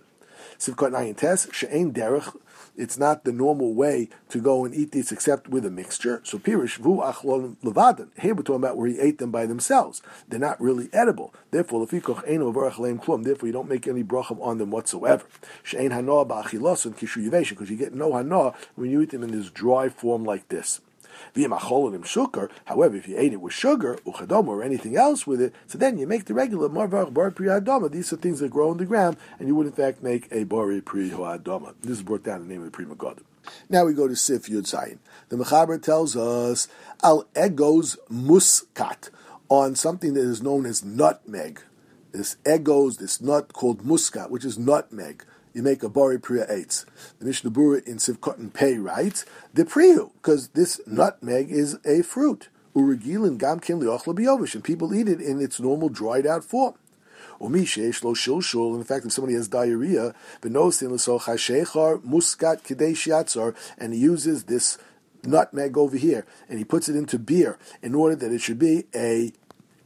Sivkot 0.58 0.92
Nayin 0.92 1.16
Tes, 1.16 1.48
She'ein 1.52 1.92
Derech, 1.92 2.34
it's 2.78 2.96
not 2.96 3.24
the 3.24 3.32
normal 3.32 3.74
way 3.74 4.08
to 4.28 4.40
go 4.40 4.64
and 4.64 4.72
eat 4.72 4.92
these 4.92 5.10
except 5.10 5.48
with 5.48 5.66
a 5.66 5.70
mixture. 5.70 6.20
So 6.22 6.38
pirish 6.38 6.76
vu 6.76 6.98
achlon 6.98 7.56
levadan. 7.56 8.08
Here 8.20 8.34
we're 8.34 8.42
talking 8.42 8.62
about 8.62 8.76
where 8.76 8.88
he 8.88 9.00
ate 9.00 9.18
them 9.18 9.32
by 9.32 9.46
themselves. 9.46 10.00
They're 10.28 10.38
not 10.38 10.60
really 10.60 10.88
edible. 10.92 11.34
Therefore, 11.50 11.84
lefikoch 11.84 12.24
varachleim 12.24 13.02
klum. 13.02 13.24
Therefore, 13.24 13.48
you 13.48 13.52
don't 13.52 13.68
make 13.68 13.88
any 13.88 14.04
bracham 14.04 14.40
on 14.40 14.58
them 14.58 14.70
whatsoever. 14.70 15.24
She'ein 15.64 15.90
hanoah 15.90 16.28
ba'achilosun 16.28 16.94
kishu 16.96 17.28
yiveshin 17.28 17.50
because 17.50 17.68
you 17.68 17.76
get 17.76 17.94
no 17.94 18.12
hanoah 18.12 18.54
when 18.76 18.90
you 18.90 19.02
eat 19.02 19.10
them 19.10 19.24
in 19.24 19.32
this 19.32 19.50
dry 19.50 19.88
form 19.88 20.24
like 20.24 20.48
this. 20.48 20.80
However, 21.34 22.96
if 22.96 23.08
you 23.08 23.18
ate 23.18 23.32
it 23.32 23.40
with 23.40 23.52
sugar, 23.52 23.98
uchadoma, 24.06 24.48
or 24.48 24.62
anything 24.62 24.96
else 24.96 25.26
with 25.26 25.40
it, 25.40 25.54
so 25.66 25.78
then 25.78 25.98
you 25.98 26.06
make 26.06 26.24
the 26.26 26.34
regular 26.34 26.68
marvar 26.68 27.12
bar 27.12 27.30
pri. 27.30 27.88
These 27.88 28.12
are 28.12 28.16
things 28.16 28.40
that 28.40 28.50
grow 28.50 28.72
in 28.72 28.78
the 28.78 28.86
ground, 28.86 29.16
and 29.38 29.48
you 29.48 29.54
would 29.54 29.66
in 29.66 29.72
fact 29.72 30.02
make 30.02 30.28
a 30.30 30.44
bar 30.44 30.66
pri 30.80 31.10
adoma. 31.10 31.74
This 31.80 31.98
is 31.98 32.02
brought 32.02 32.24
down 32.24 32.40
the 32.40 32.46
name 32.46 32.60
of 32.60 32.66
the 32.66 32.70
Pri 32.70 32.84
Megadim. 32.84 33.24
Now 33.68 33.84
we 33.84 33.94
go 33.94 34.08
to 34.08 34.16
Sif 34.16 34.46
Yud 34.46 34.62
Zayin. 34.62 34.98
The 35.28 35.36
Mechaber 35.36 35.80
tells 35.80 36.16
us 36.16 36.68
al 37.02 37.26
egos 37.36 37.96
muskat 38.10 39.10
on 39.48 39.74
something 39.74 40.14
that 40.14 40.20
is 40.20 40.42
known 40.42 40.66
as 40.66 40.84
nutmeg. 40.84 41.62
This 42.12 42.36
egos, 42.46 42.98
this 42.98 43.20
nut 43.20 43.52
called 43.52 43.82
muskat, 43.84 44.30
which 44.30 44.44
is 44.44 44.58
nutmeg 44.58 45.24
you 45.58 45.64
make 45.64 45.82
a 45.82 45.88
bari 45.88 46.18
priya 46.18 46.46
eitz. 46.46 46.86
The 47.18 47.26
Mishnah 47.26 47.50
Berurah 47.50 47.86
in 47.86 47.96
Sivkot 47.96 48.38
and 48.38 48.54
Pei 48.54 48.78
writes, 48.78 49.26
the 49.52 49.64
priyu, 49.64 50.12
because 50.14 50.48
this 50.48 50.80
nutmeg 50.86 51.50
is 51.50 51.78
a 51.84 52.02
fruit. 52.02 52.48
Urigilin 52.74 53.38
gam 53.38 53.58
kin 53.58 53.80
liochla 53.80 54.54
and 54.54 54.64
people 54.64 54.94
eat 54.94 55.08
it 55.08 55.20
in 55.20 55.40
its 55.40 55.58
normal 55.58 55.88
dried 55.88 56.26
out 56.26 56.44
form. 56.44 56.74
Umi 57.40 57.62
sheish 57.62 58.02
lo 58.04 58.14
shilshul, 58.14 58.76
in 58.76 58.84
fact, 58.84 59.04
if 59.04 59.12
somebody 59.12 59.34
has 59.34 59.48
diarrhea, 59.48 60.14
benosin 60.40 60.92
l'soch 60.92 61.22
hashechar 61.22 62.02
muskat 62.04 62.62
kadesh 62.62 63.08
and 63.78 63.94
he 63.94 63.98
uses 63.98 64.44
this 64.44 64.78
nutmeg 65.24 65.76
over 65.76 65.96
here, 65.96 66.24
and 66.48 66.58
he 66.58 66.64
puts 66.64 66.88
it 66.88 66.94
into 66.96 67.18
beer 67.18 67.58
in 67.82 67.94
order 67.94 68.14
that 68.14 68.32
it 68.32 68.40
should 68.40 68.58
be 68.58 68.84
a 68.94 69.32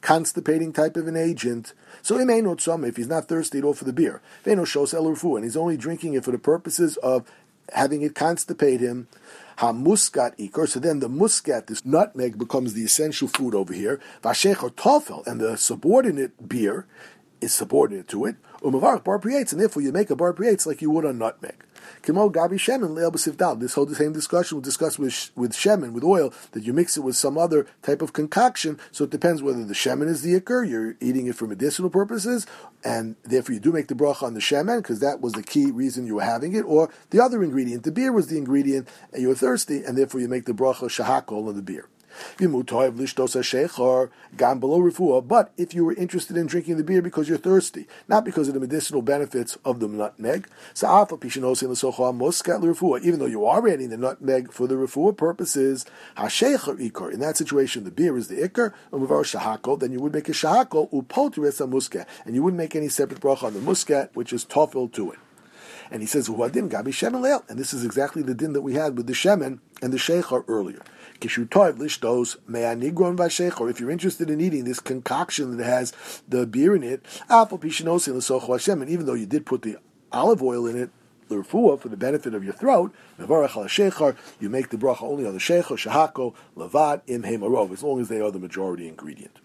constipating 0.02 0.72
type 0.72 0.96
of 0.96 1.06
an 1.06 1.16
agent. 1.16 1.72
So 2.02 2.18
he 2.18 2.24
may 2.24 2.42
not 2.42 2.60
some 2.60 2.84
if 2.84 2.96
he's 2.96 3.08
not 3.08 3.28
thirsty 3.28 3.58
at 3.58 3.64
all 3.64 3.72
for 3.72 3.84
the 3.84 3.92
beer, 3.92 4.20
and 4.44 5.44
he's 5.44 5.56
only 5.56 5.76
drinking 5.76 6.14
it 6.14 6.24
for 6.24 6.32
the 6.32 6.38
purposes 6.38 6.96
of 6.98 7.30
having 7.72 8.02
it 8.02 8.14
constipate 8.14 8.80
him. 8.80 9.08
Hamuskat 9.58 10.36
ikor. 10.38 10.68
So 10.68 10.80
then 10.80 10.98
the 11.00 11.08
muskat, 11.08 11.68
this 11.68 11.84
nutmeg, 11.84 12.38
becomes 12.38 12.74
the 12.74 12.82
essential 12.82 13.28
food 13.28 13.54
over 13.54 13.72
here. 13.72 14.00
Vashech 14.22 14.62
or 14.62 14.70
tofel, 14.70 15.26
and 15.26 15.40
the 15.40 15.56
subordinate 15.56 16.48
beer 16.48 16.86
is 17.40 17.52
subordinate 17.52 18.08
to 18.08 18.24
it. 18.24 18.36
Umavarach 18.60 19.04
bar 19.04 19.20
and 19.24 19.60
therefore 19.60 19.82
you 19.82 19.92
make 19.92 20.10
a 20.10 20.16
bar 20.16 20.34
like 20.66 20.82
you 20.82 20.90
would 20.90 21.04
on 21.04 21.18
nutmeg. 21.18 21.64
Kimo 22.02 22.30
Gabi 22.30 22.54
Shemin 22.54 22.96
Le'el 22.96 23.60
This 23.60 23.74
whole 23.74 23.88
same 23.88 24.12
discussion 24.12 24.58
we 24.58 24.62
discuss 24.62 24.98
with 24.98 25.30
with 25.36 25.52
Shemin 25.52 25.92
with 25.92 26.04
oil 26.04 26.32
that 26.52 26.64
you 26.64 26.72
mix 26.72 26.96
it 26.96 27.00
with 27.00 27.16
some 27.16 27.38
other 27.38 27.66
type 27.82 28.02
of 28.02 28.12
concoction. 28.12 28.78
So 28.90 29.04
it 29.04 29.10
depends 29.10 29.42
whether 29.42 29.64
the 29.64 29.74
Shemin 29.74 30.08
is 30.08 30.22
the 30.22 30.38
ikr, 30.40 30.68
you're 30.68 30.96
eating 31.00 31.26
it 31.26 31.34
for 31.34 31.46
medicinal 31.46 31.90
purposes, 31.90 32.46
and 32.84 33.16
therefore 33.22 33.54
you 33.54 33.60
do 33.60 33.72
make 33.72 33.88
the 33.88 33.94
bracha 33.94 34.22
on 34.24 34.34
the 34.34 34.40
Shemin 34.40 34.78
because 34.78 35.00
that 35.00 35.20
was 35.20 35.32
the 35.32 35.42
key 35.42 35.70
reason 35.70 36.06
you 36.06 36.16
were 36.16 36.22
having 36.22 36.54
it, 36.54 36.62
or 36.62 36.90
the 37.10 37.20
other 37.20 37.42
ingredient, 37.42 37.84
the 37.84 37.92
beer 37.92 38.12
was 38.12 38.28
the 38.28 38.38
ingredient, 38.38 38.88
and 39.12 39.22
you 39.22 39.28
were 39.28 39.34
thirsty, 39.34 39.82
and 39.82 39.96
therefore 39.96 40.20
you 40.20 40.28
make 40.28 40.46
the 40.46 40.52
bracha 40.52 40.88
shahakol 40.88 41.48
on 41.48 41.56
the 41.56 41.62
beer. 41.62 41.88
But 42.38 44.10
if 45.56 45.74
you 45.74 45.84
were 45.84 45.94
interested 45.94 46.36
in 46.36 46.46
drinking 46.46 46.76
the 46.76 46.84
beer 46.84 47.02
because 47.02 47.28
you're 47.28 47.38
thirsty, 47.38 47.86
not 48.08 48.24
because 48.24 48.48
of 48.48 48.54
the 48.54 48.60
medicinal 48.60 49.02
benefits 49.02 49.58
of 49.64 49.80
the 49.80 49.88
nutmeg, 49.88 50.48
pishen 50.74 51.42
osi 51.42 51.66
lesocha 51.66 52.16
muskat 52.16 52.60
lerefuah. 52.60 53.02
even 53.02 53.18
though 53.18 53.26
you 53.26 53.44
are 53.44 53.66
adding 53.68 53.90
the 53.90 53.96
nutmeg 53.96 54.52
for 54.52 54.66
the 54.66 54.74
refuah 54.74 55.16
purposes, 55.16 55.84
in 56.16 57.20
that 57.20 57.36
situation 57.36 57.84
the 57.84 57.90
beer 57.90 58.16
is 58.16 58.28
the 58.28 58.36
ikr, 58.36 58.72
then 59.80 59.92
you 59.92 60.00
would 60.00 60.12
make 60.12 60.28
a 60.28 60.32
shahakol, 60.32 60.90
upolteres 60.92 61.58
muskat, 61.68 62.06
and 62.24 62.34
you 62.34 62.42
wouldn't 62.42 62.58
make 62.58 62.76
any 62.76 62.88
separate 62.88 63.20
bracha 63.20 63.44
on 63.44 63.54
the 63.54 63.60
muscat, 63.60 64.10
which 64.14 64.32
is 64.32 64.44
tofel 64.44 64.92
to 64.92 65.12
it. 65.12 65.18
And 65.92 66.00
he 66.00 66.06
says, 66.06 66.28
Gabi 66.28 67.50
And 67.50 67.58
this 67.58 67.74
is 67.74 67.84
exactly 67.84 68.22
the 68.22 68.34
din 68.34 68.54
that 68.54 68.62
we 68.62 68.74
had 68.74 68.96
with 68.96 69.06
the 69.06 69.12
Shemen 69.12 69.58
and 69.82 69.92
the 69.92 69.98
Sheikhar 69.98 70.44
earlier. 70.48 70.80
Or 73.60 73.70
if 73.70 73.80
you're 73.80 73.90
interested 73.90 74.30
in 74.30 74.40
eating 74.40 74.64
this 74.64 74.80
concoction 74.80 75.56
that 75.56 75.64
has 75.64 75.92
the 76.28 76.46
beer 76.46 76.74
in 76.74 76.82
it, 76.82 77.04
and 77.28 78.90
even 78.90 79.06
though 79.06 79.14
you 79.14 79.26
did 79.26 79.46
put 79.46 79.62
the 79.62 79.76
olive 80.12 80.42
oil 80.42 80.66
in 80.66 80.76
it, 80.76 80.90
for 81.28 81.88
the 81.88 81.96
benefit 81.96 82.34
of 82.34 82.44
your 82.44 82.52
throat, 82.52 82.92
you 83.18 83.26
make 84.50 84.68
the 84.68 84.76
bracha 84.76 85.02
only 85.02 85.24
on 85.24 85.32
the 85.32 85.38
sheikhar, 85.38 85.78
shahako, 85.78 86.34
levad, 86.56 87.00
im 87.06 87.22
hemarov, 87.22 87.72
as 87.72 87.82
long 87.82 88.00
as 88.00 88.08
they 88.08 88.20
are 88.20 88.30
the 88.30 88.38
majority 88.38 88.86
ingredient. 88.86 89.38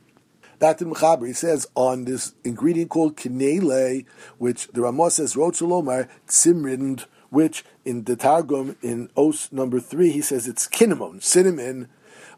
The 0.59 0.73
Mechaber, 0.73 1.33
says 1.35 1.67
on 1.75 2.05
this 2.05 2.33
ingredient 2.43 2.89
called 2.89 3.15
kinele, 3.15 4.05
which 4.37 4.67
the 4.69 4.81
Ramah 4.81 5.11
says, 5.11 5.35
Rotzulomar, 5.35 6.09
tzimrind, 6.27 7.05
which 7.29 7.63
in 7.87 8.03
the 8.03 8.17
Targum, 8.17 8.75
in 8.81 9.09
Os 9.15 9.49
number 9.49 9.79
three, 9.79 10.11
he 10.11 10.21
says 10.21 10.45
it's 10.45 10.67
cinnamon, 10.69 11.21
cinnamon, 11.21 11.87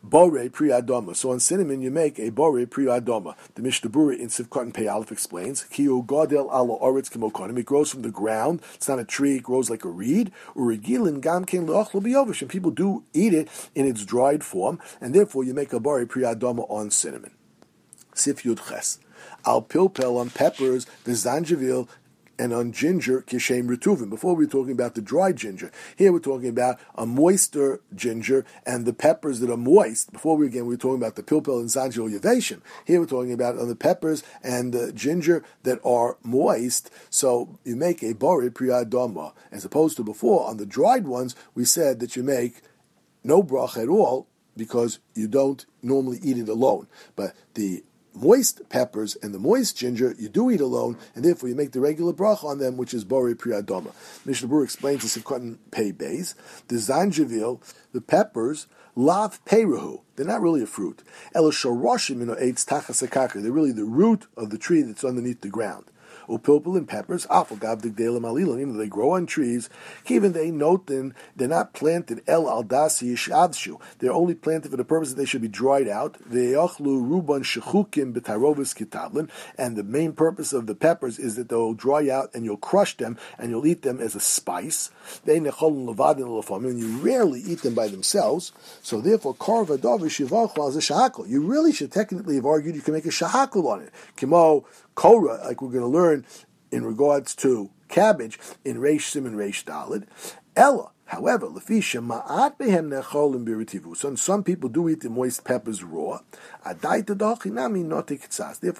bore 0.03 0.47
priadoma. 0.49 1.15
So 1.15 1.31
on 1.31 1.39
cinnamon, 1.39 1.81
you 1.81 1.89
make 1.89 2.19
a 2.19 2.29
bore 2.29 2.63
priadoma. 2.67 3.35
The 3.55 3.63
Mishnah 3.63 3.89
in 3.89 4.27
Sivkot 4.27 4.61
and 4.61 4.73
Pei 4.75 4.87
Aleph 4.87 5.11
explains, 5.11 5.63
Kiu 5.63 6.05
godel 6.05 6.47
alo 6.51 6.77
oritz 6.79 7.09
kimokonim. 7.09 7.57
It 7.57 7.65
grows 7.65 7.89
from 7.89 8.03
the 8.03 8.11
ground. 8.11 8.61
It's 8.75 8.87
not 8.87 8.99
a 8.99 9.03
tree. 9.03 9.37
It 9.37 9.43
grows 9.43 9.71
like 9.71 9.83
a 9.83 9.89
reed. 9.89 10.31
Urigilin 10.55 11.19
gam 11.19 11.45
ken 11.45 11.65
leochlo 11.65 12.41
And 12.41 12.49
people 12.49 12.69
do 12.69 13.03
eat 13.13 13.33
it 13.33 13.47
in 13.73 13.87
its 13.87 14.05
dried 14.05 14.43
form, 14.43 14.79
and 15.01 15.15
therefore 15.15 15.43
you 15.43 15.55
make 15.55 15.73
a 15.73 15.79
bore 15.79 16.05
priadoma 16.05 16.69
on 16.69 16.91
cinnamon. 16.91 17.31
Sif 18.13 18.43
Yud 18.43 18.69
Ches. 18.69 18.99
Al 19.45 19.61
pilpel 19.61 20.17
on 20.19 20.29
peppers, 20.29 20.85
the 21.05 21.11
zanjavil, 21.11 21.87
and 22.39 22.53
on 22.53 22.71
ginger, 22.71 23.21
kishem 23.21 23.67
retuvim. 23.67 24.09
Before 24.09 24.33
we 24.33 24.45
were 24.45 24.51
talking 24.51 24.71
about 24.71 24.95
the 24.95 25.01
dry 25.01 25.33
ginger. 25.33 25.71
Here 25.97 26.13
we're 26.13 26.19
talking 26.19 26.47
about 26.47 26.79
a 26.95 27.05
moister 27.05 27.81
ginger 27.93 28.45
and 28.65 28.85
the 28.85 28.93
peppers 28.93 29.41
that 29.41 29.51
are 29.51 29.57
moist. 29.57 30.13
Before 30.13 30.37
we 30.37 30.47
again 30.47 30.65
we 30.65 30.75
were 30.75 30.79
talking 30.79 31.01
about 31.01 31.17
the 31.17 31.23
pilpel 31.23 31.59
and 31.59 31.67
zanjil 31.67 32.17
yavation. 32.17 32.61
Here 32.85 33.01
we're 33.01 33.07
talking 33.07 33.33
about 33.33 33.59
on 33.59 33.67
the 33.67 33.75
peppers 33.75 34.23
and 34.41 34.73
the 34.73 34.93
ginger 34.93 35.43
that 35.63 35.79
are 35.83 36.17
moist. 36.23 36.89
So 37.09 37.59
you 37.65 37.75
make 37.75 38.01
a 38.01 38.13
bori 38.13 38.49
priyadoma. 38.49 39.33
As 39.51 39.65
opposed 39.65 39.97
to 39.97 40.03
before, 40.03 40.47
on 40.47 40.57
the 40.57 40.65
dried 40.65 41.07
ones, 41.07 41.35
we 41.53 41.65
said 41.65 41.99
that 41.99 42.15
you 42.15 42.23
make 42.23 42.61
no 43.21 43.43
brach 43.43 43.75
at 43.75 43.89
all 43.89 44.27
because 44.55 44.99
you 45.13 45.27
don't 45.27 45.65
normally 45.81 46.19
eat 46.23 46.37
it 46.37 46.47
alone. 46.47 46.87
But 47.17 47.35
the 47.55 47.83
moist 48.21 48.67
peppers 48.69 49.15
and 49.21 49.33
the 49.33 49.39
moist 49.39 49.77
ginger 49.77 50.15
you 50.17 50.29
do 50.29 50.51
eat 50.51 50.61
alone, 50.61 50.97
and 51.15 51.23
therefore 51.23 51.49
you 51.49 51.55
make 51.55 51.71
the 51.71 51.79
regular 51.79 52.13
bracha 52.13 52.43
on 52.43 52.59
them, 52.59 52.77
which 52.77 52.93
is 52.93 53.03
bori 53.03 53.35
priyadoma. 53.35 53.91
Mishnah 54.25 54.47
Berurah 54.47 54.63
explains 54.63 55.15
in 55.15 55.23
Cotton 55.23 55.59
Pei 55.71 55.91
Bays. 55.91 56.35
The 56.67 56.75
zanjavil, 56.75 57.61
the 57.93 58.01
peppers, 58.01 58.67
lav 58.95 59.43
peruhu. 59.45 60.01
They're 60.15 60.25
not 60.25 60.41
really 60.41 60.63
a 60.63 60.67
fruit. 60.67 61.03
El 61.33 61.45
shoroshim 61.51 62.21
ino 62.21 62.35
eitz 62.35 62.65
tachas 62.65 63.41
They're 63.41 63.51
really 63.51 63.71
the 63.71 63.85
root 63.85 64.27
of 64.35 64.49
the 64.49 64.57
tree 64.57 64.81
that's 64.81 65.03
underneath 65.03 65.41
the 65.41 65.49
ground 65.49 65.85
upilpul 66.29 66.77
and 66.77 66.87
peppers, 66.87 67.25
afagav 67.27 67.81
digdelim 67.81 68.21
alilim, 68.21 68.77
they 68.77 68.87
grow 68.87 69.11
on 69.11 69.25
trees, 69.25 69.69
even 70.07 70.33
they 70.33 70.51
note 70.51 70.87
then 70.87 71.13
they're 71.35 71.47
not 71.47 71.73
planted 71.73 72.21
el 72.27 72.45
aldasi 72.45 73.13
yishavshu. 73.13 73.79
They're 73.99 74.13
only 74.13 74.35
planted 74.35 74.71
for 74.71 74.77
the 74.77 74.85
purpose 74.85 75.09
that 75.09 75.15
they 75.15 75.25
should 75.25 75.41
be 75.41 75.47
dried 75.47 75.87
out. 75.87 76.17
Ve'yochlu 76.29 77.01
ruban 77.01 77.43
shechukim 77.43 78.13
b'tarovis 78.13 78.75
kitablin, 78.75 79.29
and 79.57 79.75
the 79.75 79.83
main 79.83 80.13
purpose 80.13 80.53
of 80.53 80.67
the 80.67 80.75
peppers 80.75 81.19
is 81.19 81.35
that 81.35 81.49
they'll 81.49 81.73
dry 81.73 82.09
out 82.09 82.29
and 82.33 82.45
you'll 82.45 82.57
crush 82.57 82.95
them 82.97 83.17
and 83.37 83.49
you'll 83.49 83.65
eat 83.65 83.81
them 83.81 83.99
as 83.99 84.15
a 84.15 84.19
spice. 84.19 84.91
They 85.25 85.39
necholin 85.39 85.93
levadin 85.93 86.27
lefamim, 86.27 86.69
and 86.69 86.79
you 86.79 86.97
rarely 86.97 87.41
eat 87.41 87.61
them 87.61 87.73
by 87.73 87.87
themselves. 87.87 88.51
So 88.81 89.01
therefore, 89.01 89.35
karva 89.35 89.77
davish 89.77 90.19
a 90.19 90.23
shahakol. 90.23 91.27
You 91.27 91.41
really 91.41 91.71
should 91.71 91.91
technically 91.91 92.35
have 92.35 92.45
argued 92.45 92.75
you 92.75 92.81
can 92.81 92.93
make 92.93 93.05
a 93.05 93.09
shahakol 93.09 93.65
on 93.65 93.81
it. 93.81 93.91
Kimo 94.15 94.65
Korah, 94.99 95.39
like 95.45 95.61
we're 95.61 95.69
going 95.69 95.79
to 95.79 95.87
learn 95.87 96.25
in 96.73 96.83
regards 96.83 97.33
to 97.33 97.69
cabbage 97.87 98.37
in 98.65 98.79
Reish 98.79 99.03
Sim 99.03 99.25
and 99.25 99.37
Reish 99.37 99.63
Dalid. 99.63 100.03
Ella, 100.57 100.91
however, 101.05 101.47
lefisha 101.47 102.05
ma'at 102.05 102.57
behem 102.57 102.89
necholim 102.89 103.45
biritivu. 103.45 103.95
So 103.95 104.13
some 104.15 104.43
people 104.43 104.67
do 104.67 104.89
eat 104.89 104.99
the 104.99 105.09
moist 105.09 105.45
peppers 105.45 105.85
raw. 105.85 106.19
Therefore, 106.65 107.37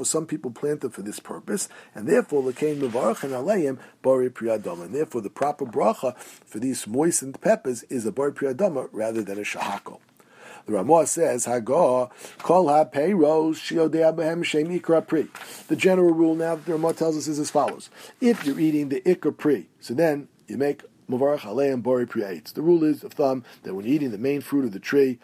some 0.06 0.26
people 0.26 0.52
plant 0.52 0.82
them 0.82 0.92
for 0.92 1.04
this 1.04 1.22
purpose, 1.22 1.70
and 1.96 2.06
therefore 2.06 2.44
lekein 2.44 2.82
mevarach 2.82 3.24
and 3.24 3.32
aleim 3.32 3.80
bari 4.02 4.30
priyadama. 4.30 4.88
And 4.88 4.94
therefore, 4.94 5.22
the 5.22 5.30
proper 5.30 5.66
bracha 5.66 6.18
for 6.18 6.60
these 6.60 6.86
moistened 6.86 7.40
peppers 7.40 7.84
is 7.84 8.06
a 8.06 8.12
bari 8.12 8.34
priyadama 8.34 8.90
rather 8.92 9.24
than 9.24 9.38
a 9.38 9.44
shahako. 9.44 10.00
The 10.70 10.76
Ramah 10.76 11.08
says, 11.08 11.48
Hagah, 11.48 12.12
Kol 12.38 12.68
ikra 12.68 15.08
pri. 15.08 15.28
The 15.68 15.76
general 15.76 16.14
rule 16.14 16.36
now 16.36 16.54
that 16.54 16.68
the 16.68 16.74
Ramah 16.74 16.94
tells 16.94 17.18
us 17.18 17.28
is 17.28 17.40
as 17.40 17.50
follows. 17.50 17.90
If 18.22 18.46
you're 18.46 18.60
eating 18.60 18.90
the 18.90 19.02
ikra 19.02 19.36
pri, 19.36 19.68
so 19.80 19.96
then 19.96 20.28
you 20.46 20.58
make 20.58 20.84
mavarach 21.10 21.40
aleim 21.40 21.82
bori 21.82 22.06
pri 22.06 22.44
The 22.54 22.62
rule 22.62 22.84
is 22.84 23.04
of 23.04 23.14
thumb 23.14 23.44
that 23.64 23.74
when 23.74 23.86
you're 23.86 23.96
eating 23.96 24.12
the 24.12 24.20
main 24.20 24.42
fruit 24.42 24.64
of 24.64 24.72
the 24.72 24.80
tree, 24.80 25.18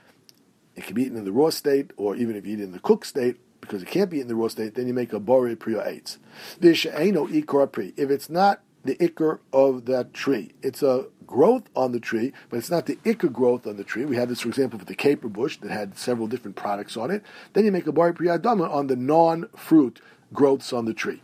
it 0.76 0.86
can 0.86 0.96
be 0.96 1.04
eaten 1.04 1.16
in 1.16 1.26
the 1.26 1.32
raw 1.32 1.52
state, 1.52 1.92
or 1.96 2.16
even 2.16 2.36
if 2.36 2.48
you 2.48 2.54
eat 2.54 2.62
it 2.62 2.64
in 2.64 2.72
the 2.72 2.80
cooked 2.80 3.06
state, 3.06 3.38
because 3.62 3.84
it 3.84 3.88
can't 3.88 4.10
be 4.10 4.20
in 4.20 4.28
the 4.28 4.36
raw 4.36 4.48
state, 4.48 4.74
then 4.74 4.88
you 4.88 4.96
make 4.96 5.14
a 5.14 5.20
bori 5.20 5.56
pri 5.56 5.76
eitz. 5.76 6.18
If 6.60 8.10
it's 8.10 8.30
not 8.32 8.62
the 8.84 8.96
ikr 8.96 9.40
of 9.54 9.86
that 9.86 10.14
tree, 10.16 10.54
it's 10.64 10.82
a 10.82 11.06
growth 11.28 11.64
on 11.76 11.92
the 11.92 12.00
tree, 12.00 12.34
but 12.50 12.58
it's 12.58 12.72
not 12.72 12.86
the 12.86 12.98
ikr 12.98 13.32
growth 13.32 13.66
on 13.68 13.78
the 13.78 13.84
tree. 13.84 14.06
We 14.06 14.16
had 14.16 14.30
this, 14.30 14.42
for 14.42 14.50
example, 14.50 14.80
with 14.80 14.88
the 14.88 14.96
caper 14.96 15.28
bush 15.28 15.58
that 15.58 15.72
had 15.72 15.98
several 15.98 16.28
different 16.28 16.56
products 16.56 16.96
on 16.98 17.12
it. 17.12 17.24
Then 17.54 17.66
you 17.66 17.72
make 17.72 17.88
a 17.88 17.92
bari 17.92 18.14
priyadama 18.14 18.70
on 18.70 18.88
the 18.88 18.96
non-fruit 18.96 20.02
growths 20.34 20.74
on 20.74 20.86
the 20.86 20.94
tree. 20.94 21.22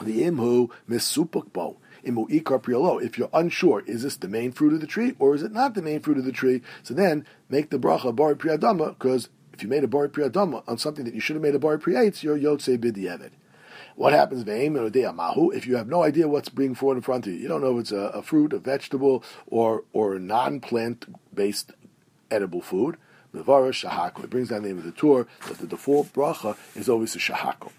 The 0.00 0.22
imhu 0.22 0.70
misupukbo. 0.88 1.76
If 2.02 3.18
you're 3.18 3.30
unsure, 3.34 3.80
is 3.86 4.02
this 4.02 4.16
the 4.16 4.26
main 4.26 4.52
fruit 4.52 4.72
of 4.72 4.80
the 4.80 4.86
tree 4.86 5.14
or 5.18 5.34
is 5.34 5.42
it 5.42 5.52
not 5.52 5.74
the 5.74 5.82
main 5.82 6.00
fruit 6.00 6.16
of 6.16 6.24
the 6.24 6.32
tree? 6.32 6.62
So 6.82 6.94
then 6.94 7.26
make 7.50 7.68
the 7.68 7.78
bracha 7.78 8.16
bari 8.16 8.36
priyadama 8.36 8.98
because 8.98 9.28
if 9.52 9.62
you 9.62 9.68
made 9.68 9.84
a 9.84 9.88
bari 9.88 10.08
priyadama 10.08 10.62
on 10.66 10.78
something 10.78 11.04
that 11.04 11.12
you 11.12 11.20
should 11.20 11.36
have 11.36 11.42
made 11.42 11.54
a 11.54 11.58
bari 11.58 11.78
priyates, 11.78 12.22
you're 12.22 12.38
yotze 12.38 12.78
bidiyeved. 12.78 13.32
What 13.96 14.12
happens 14.12 14.44
if 14.46 15.66
you 15.66 15.76
have 15.76 15.88
no 15.88 16.02
idea 16.02 16.28
what's 16.28 16.48
being 16.48 16.74
brought 16.74 16.96
in 16.96 17.02
front 17.02 17.26
of 17.26 17.32
you? 17.32 17.38
You 17.38 17.48
don't 17.48 17.60
know 17.60 17.76
if 17.76 17.82
it's 17.82 17.92
a, 17.92 18.10
a 18.14 18.22
fruit, 18.22 18.52
a 18.52 18.58
vegetable, 18.58 19.24
or 19.46 19.84
or 19.92 20.14
a 20.14 20.20
non-plant 20.20 21.06
based 21.34 21.72
edible 22.30 22.62
food. 22.62 22.96
Shahako. 23.34 24.24
It 24.24 24.30
brings 24.30 24.48
down 24.48 24.62
the 24.62 24.68
name 24.68 24.78
of 24.78 24.84
the 24.84 24.92
Tur 24.92 25.26
that 25.46 25.58
the 25.58 25.66
default 25.66 26.12
bracha 26.12 26.56
is 26.74 26.88
always 26.88 27.14
a 27.14 27.18
shahako. 27.18 27.70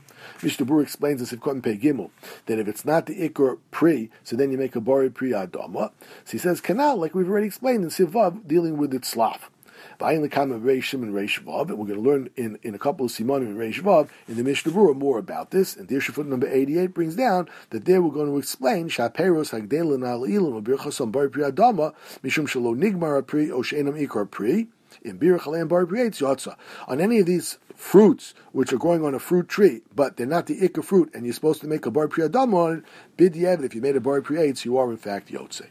Mishnah 0.41 0.65
Berurah 0.65 0.83
explains 0.83 1.19
this 1.19 1.33
in 1.33 1.39
Kotten 1.39 1.63
Pei 1.63 1.77
Gimel 1.77 2.09
that 2.45 2.59
if 2.59 2.67
it's 2.67 2.85
not 2.85 3.05
the 3.05 3.29
ikr 3.29 3.57
pri, 3.71 4.09
so 4.23 4.35
then 4.35 4.51
you 4.51 4.57
make 4.57 4.75
a 4.75 4.81
bari 4.81 5.09
pri 5.09 5.31
adama. 5.31 5.91
So 6.25 6.31
he 6.31 6.37
says 6.37 6.61
canal, 6.61 6.97
like 6.97 7.13
we've 7.13 7.29
already 7.29 7.47
explained 7.47 7.83
in 7.83 7.89
Sivav, 7.89 8.47
dealing 8.47 8.77
with 8.77 8.93
its 8.93 9.09
slav. 9.09 9.49
Buying 9.97 10.21
the 10.21 10.29
Kama 10.29 10.59
Reishim 10.59 11.03
and 11.03 11.13
Reish 11.13 11.41
Vav, 11.43 11.69
and 11.69 11.77
we're 11.77 11.87
going 11.87 12.03
to 12.03 12.09
learn 12.09 12.29
in, 12.35 12.59
in 12.63 12.75
a 12.75 12.79
couple 12.79 13.05
of 13.05 13.11
Simonim 13.11 13.47
and 13.47 13.57
Reish 13.57 13.81
Vav 13.81 14.09
in 14.27 14.35
the 14.35 14.43
Mishnah 14.43 14.71
Berurah 14.71 14.95
more 14.95 15.17
about 15.17 15.51
this. 15.51 15.75
And 15.75 15.87
Dirshu 15.87 16.11
foot 16.11 16.27
number 16.27 16.47
88 16.47 16.93
brings 16.93 17.15
down 17.15 17.49
that 17.69 17.85
there 17.85 18.01
we're 18.01 18.11
going 18.11 18.31
to 18.31 18.37
explain 18.37 18.89
Shaperos 18.89 19.51
Hagdelin 19.51 20.07
Al 20.07 20.21
Ilim 20.21 20.63
Birchasam 20.63 21.11
Bar 21.11 21.29
Pri 21.29 21.43
Adama 21.43 21.93
Mishum 22.23 22.47
Shalo 22.47 22.75
Nigmar 22.75 23.25
Pri 23.25 23.51
O 23.51 23.61
Sheinam 23.61 23.99
Ikar 23.99 24.29
Pri 24.29 24.67
in 25.03 25.17
Bir 25.17 25.37
Chalayim 25.39 25.67
Bar. 25.67 26.57
On 26.87 27.01
any 27.01 27.19
of 27.19 27.25
these 27.25 27.57
fruits 27.75 28.33
which 28.51 28.71
are 28.71 28.77
growing 28.77 29.03
on 29.03 29.15
a 29.15 29.19
fruit 29.19 29.49
tree, 29.49 29.81
but 29.95 30.17
they're 30.17 30.27
not 30.27 30.45
the 30.45 30.59
ikka 30.61 30.83
fruit, 30.83 31.09
and 31.13 31.25
you're 31.25 31.33
supposed 31.33 31.61
to 31.61 31.67
make 31.67 31.85
a 31.85 31.91
bar 31.91 32.07
pri 32.07 32.25
adam 32.25 32.53
on 32.53 32.77
it, 32.77 32.83
bid 33.17 33.35
if 33.35 33.75
you 33.75 33.81
made 33.81 33.95
a 33.95 34.01
bar 34.01 34.21
pri 34.21 34.53
you 34.63 34.77
are 34.77 34.91
in 34.91 34.97
fact 34.97 35.29
yotze. 35.29 35.67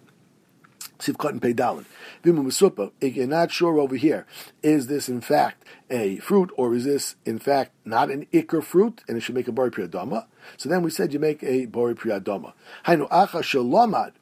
Sivkot 1.01 1.31
and 1.31 1.43
Peidalin. 1.43 1.85
Vimu 2.25 2.45
Masupa, 2.45 2.93
if 3.01 3.17
you're 3.17 3.27
not 3.27 3.51
sure 3.51 3.79
over 3.79 3.97
here, 3.97 4.27
is 4.63 4.87
this 4.87 5.09
in 5.09 5.21
fact 5.21 5.65
a 5.91 6.19
fruit 6.19 6.51
or 6.57 6.75
is 6.75 6.85
this 6.85 7.17
in 7.25 7.39
fact 7.39 7.73
not 7.85 8.11
an 8.11 8.27
ikr 8.33 8.63
fruit 8.63 9.03
and 9.09 9.17
it 9.17 9.21
should 9.21 9.35
make 9.35 9.49
a 9.49 9.53
bori 9.53 9.71
priyadama? 9.71 10.27
So 10.57 10.69
then 10.69 10.83
we 10.83 10.91
said 10.91 11.13
you 11.13 11.19
make 11.19 11.43
a 11.43 11.67
bori 11.67 11.95
priyadama. 11.95 12.53
Hainu 12.87 13.09
acha 13.09 13.43
shalomad. 13.43 14.13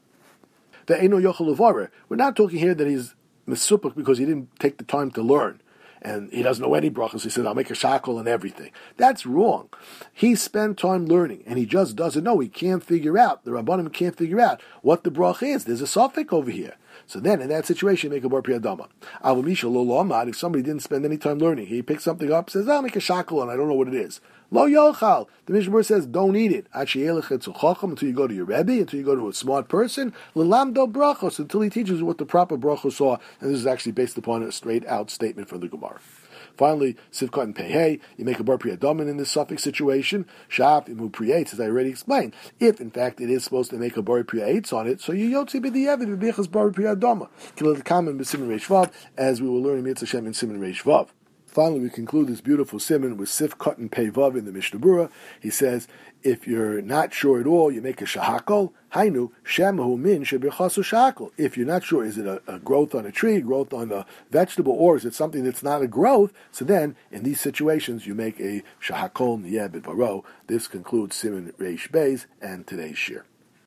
We're 0.88 2.16
not 2.16 2.34
talking 2.34 2.58
here 2.58 2.74
that 2.74 2.86
he's 2.86 3.14
mesupuk 3.46 3.94
because 3.94 4.16
he 4.16 4.24
didn't 4.24 4.48
take 4.58 4.78
the 4.78 4.84
time 4.84 5.10
to 5.10 5.22
learn 5.22 5.60
and 6.02 6.32
he 6.32 6.42
doesn't 6.42 6.62
know 6.62 6.74
any 6.74 6.90
brachas. 6.90 7.22
He 7.22 7.30
said, 7.30 7.46
I'll 7.46 7.54
make 7.54 7.70
a 7.70 7.74
shackle 7.74 8.18
and 8.18 8.28
everything. 8.28 8.70
That's 8.96 9.26
wrong. 9.26 9.68
He 10.12 10.34
spent 10.34 10.78
time 10.78 11.06
learning, 11.06 11.42
and 11.46 11.58
he 11.58 11.66
just 11.66 11.96
doesn't 11.96 12.24
know. 12.24 12.38
He 12.38 12.48
can't 12.48 12.82
figure 12.82 13.18
out, 13.18 13.44
the 13.44 13.50
Rabbanim 13.50 13.92
can't 13.92 14.16
figure 14.16 14.40
out 14.40 14.60
what 14.82 15.04
the 15.04 15.10
bracha 15.10 15.54
is. 15.54 15.64
There's 15.64 15.80
a 15.80 15.86
suffix 15.86 16.32
over 16.32 16.50
here. 16.50 16.74
So 17.08 17.20
then, 17.20 17.40
in 17.40 17.48
that 17.48 17.64
situation, 17.64 18.10
make 18.10 18.22
a 18.22 18.28
bar 18.28 18.42
priyadama. 18.42 18.86
Avamisha 19.24 19.64
lo 19.64 19.80
lo 19.80 20.28
If 20.28 20.36
somebody 20.36 20.62
didn't 20.62 20.82
spend 20.82 21.06
any 21.06 21.16
time 21.16 21.38
learning, 21.38 21.66
he 21.66 21.80
picks 21.80 22.04
something 22.04 22.30
up, 22.30 22.50
says, 22.50 22.68
"I'll 22.68 22.82
make 22.82 22.96
a 22.96 23.00
shackle," 23.00 23.40
and 23.40 23.50
I 23.50 23.56
don't 23.56 23.66
know 23.66 23.74
what 23.74 23.88
it 23.88 23.94
is. 23.94 24.20
Lo 24.50 24.68
yochal. 24.68 25.26
The 25.46 25.54
Mishnah 25.54 25.84
says, 25.84 26.04
"Don't 26.04 26.36
eat 26.36 26.52
it." 26.52 26.66
until 26.74 28.08
you 28.08 28.14
go 28.14 28.26
to 28.26 28.34
your 28.34 28.44
rebbe, 28.44 28.72
until 28.72 29.00
you 29.00 29.06
go 29.06 29.14
to 29.14 29.28
a 29.28 29.32
smart 29.32 29.68
person. 29.68 30.12
Lelamdo 30.36 30.86
brachos 30.92 31.38
until 31.38 31.62
he 31.62 31.70
teaches 31.70 32.00
you 32.00 32.04
what 32.04 32.18
the 32.18 32.26
proper 32.26 32.58
brachos 32.58 33.00
are. 33.00 33.18
And 33.40 33.50
this 33.50 33.60
is 33.60 33.66
actually 33.66 33.92
based 33.92 34.18
upon 34.18 34.42
a 34.42 34.52
straight 34.52 34.86
out 34.86 35.10
statement 35.10 35.48
from 35.48 35.60
the 35.60 35.68
Gemara. 35.68 36.00
Finally, 36.58 36.96
Sivkot 37.12 37.44
and 37.44 37.56
Pehei, 37.56 38.00
you 38.16 38.24
make 38.24 38.40
a 38.40 38.44
bar 38.44 38.58
priyadomin 38.58 39.08
in 39.08 39.16
this 39.16 39.30
suffix 39.30 39.62
situation. 39.62 40.26
Shav 40.50 40.88
imu 40.88 41.10
priyates, 41.10 41.52
as 41.52 41.60
I 41.60 41.66
already 41.66 41.90
explained. 41.90 42.34
If, 42.58 42.80
in 42.80 42.90
fact, 42.90 43.20
it 43.20 43.30
is 43.30 43.44
supposed 43.44 43.70
to 43.70 43.76
make 43.76 43.96
a 43.96 44.02
bar 44.02 44.24
priyates 44.24 44.72
on 44.72 44.88
it, 44.88 45.00
so 45.00 45.12
you 45.12 45.30
yotzi 45.30 45.64
b'diyevid 45.64 46.18
b'bichas 46.18 46.50
bar 46.50 46.70
priyadoma. 46.70 47.28
The 47.54 47.82
common 47.82 48.18
b'simin 48.18 48.48
reish 48.48 48.92
as 49.16 49.40
we 49.40 49.48
will 49.48 49.62
learn 49.62 49.78
in 49.78 49.84
Mitzvah 49.84 50.06
Shem 50.06 50.26
in 50.26 50.34
Simin 50.34 50.58
reish 50.58 50.82
vav. 50.82 51.08
Finally, 51.58 51.80
we 51.80 51.90
conclude 51.90 52.28
this 52.28 52.40
beautiful 52.40 52.78
simon 52.78 53.16
with 53.16 53.28
Sif 53.28 53.58
Cut 53.58 53.78
and 53.78 53.90
Pei 53.90 54.10
Vav 54.10 54.38
in 54.38 54.44
the 54.44 54.52
Mishnah 54.52 54.78
Berurah. 54.78 55.10
He 55.40 55.50
says, 55.50 55.88
if 56.22 56.46
you're 56.46 56.80
not 56.80 57.12
sure 57.12 57.40
at 57.40 57.48
all, 57.48 57.72
you 57.72 57.82
make 57.82 58.00
a 58.00 58.04
shahakol. 58.04 58.70
Hainu 58.92 59.32
shemahu 59.44 59.98
min 59.98 60.22
shebichasu 60.22 60.84
shahakol. 60.84 61.32
If 61.36 61.56
you're 61.56 61.66
not 61.66 61.82
sure, 61.82 62.04
is 62.04 62.16
it 62.16 62.26
a, 62.26 62.40
a, 62.46 62.60
growth 62.60 62.94
on 62.94 63.06
a 63.06 63.10
tree, 63.10 63.40
growth 63.40 63.72
on 63.72 63.90
a 63.90 64.06
vegetable, 64.30 64.72
or 64.72 64.94
is 64.94 65.04
it 65.04 65.14
something 65.14 65.42
that's 65.42 65.64
not 65.64 65.82
a 65.82 65.88
growth? 65.88 66.32
So 66.52 66.64
then, 66.64 66.94
in 67.10 67.24
these 67.24 67.40
situations, 67.40 68.06
you 68.06 68.14
make 68.14 68.38
a 68.38 68.62
shahakol 68.80 69.42
niyabit 69.42 69.82
baro. 69.82 70.24
This 70.46 70.68
concludes 70.68 71.16
Simon 71.16 71.52
Reish 71.58 71.90
Beis 71.90 72.26
and 72.40 72.68
today's 72.68 72.98
shir. 72.98 73.24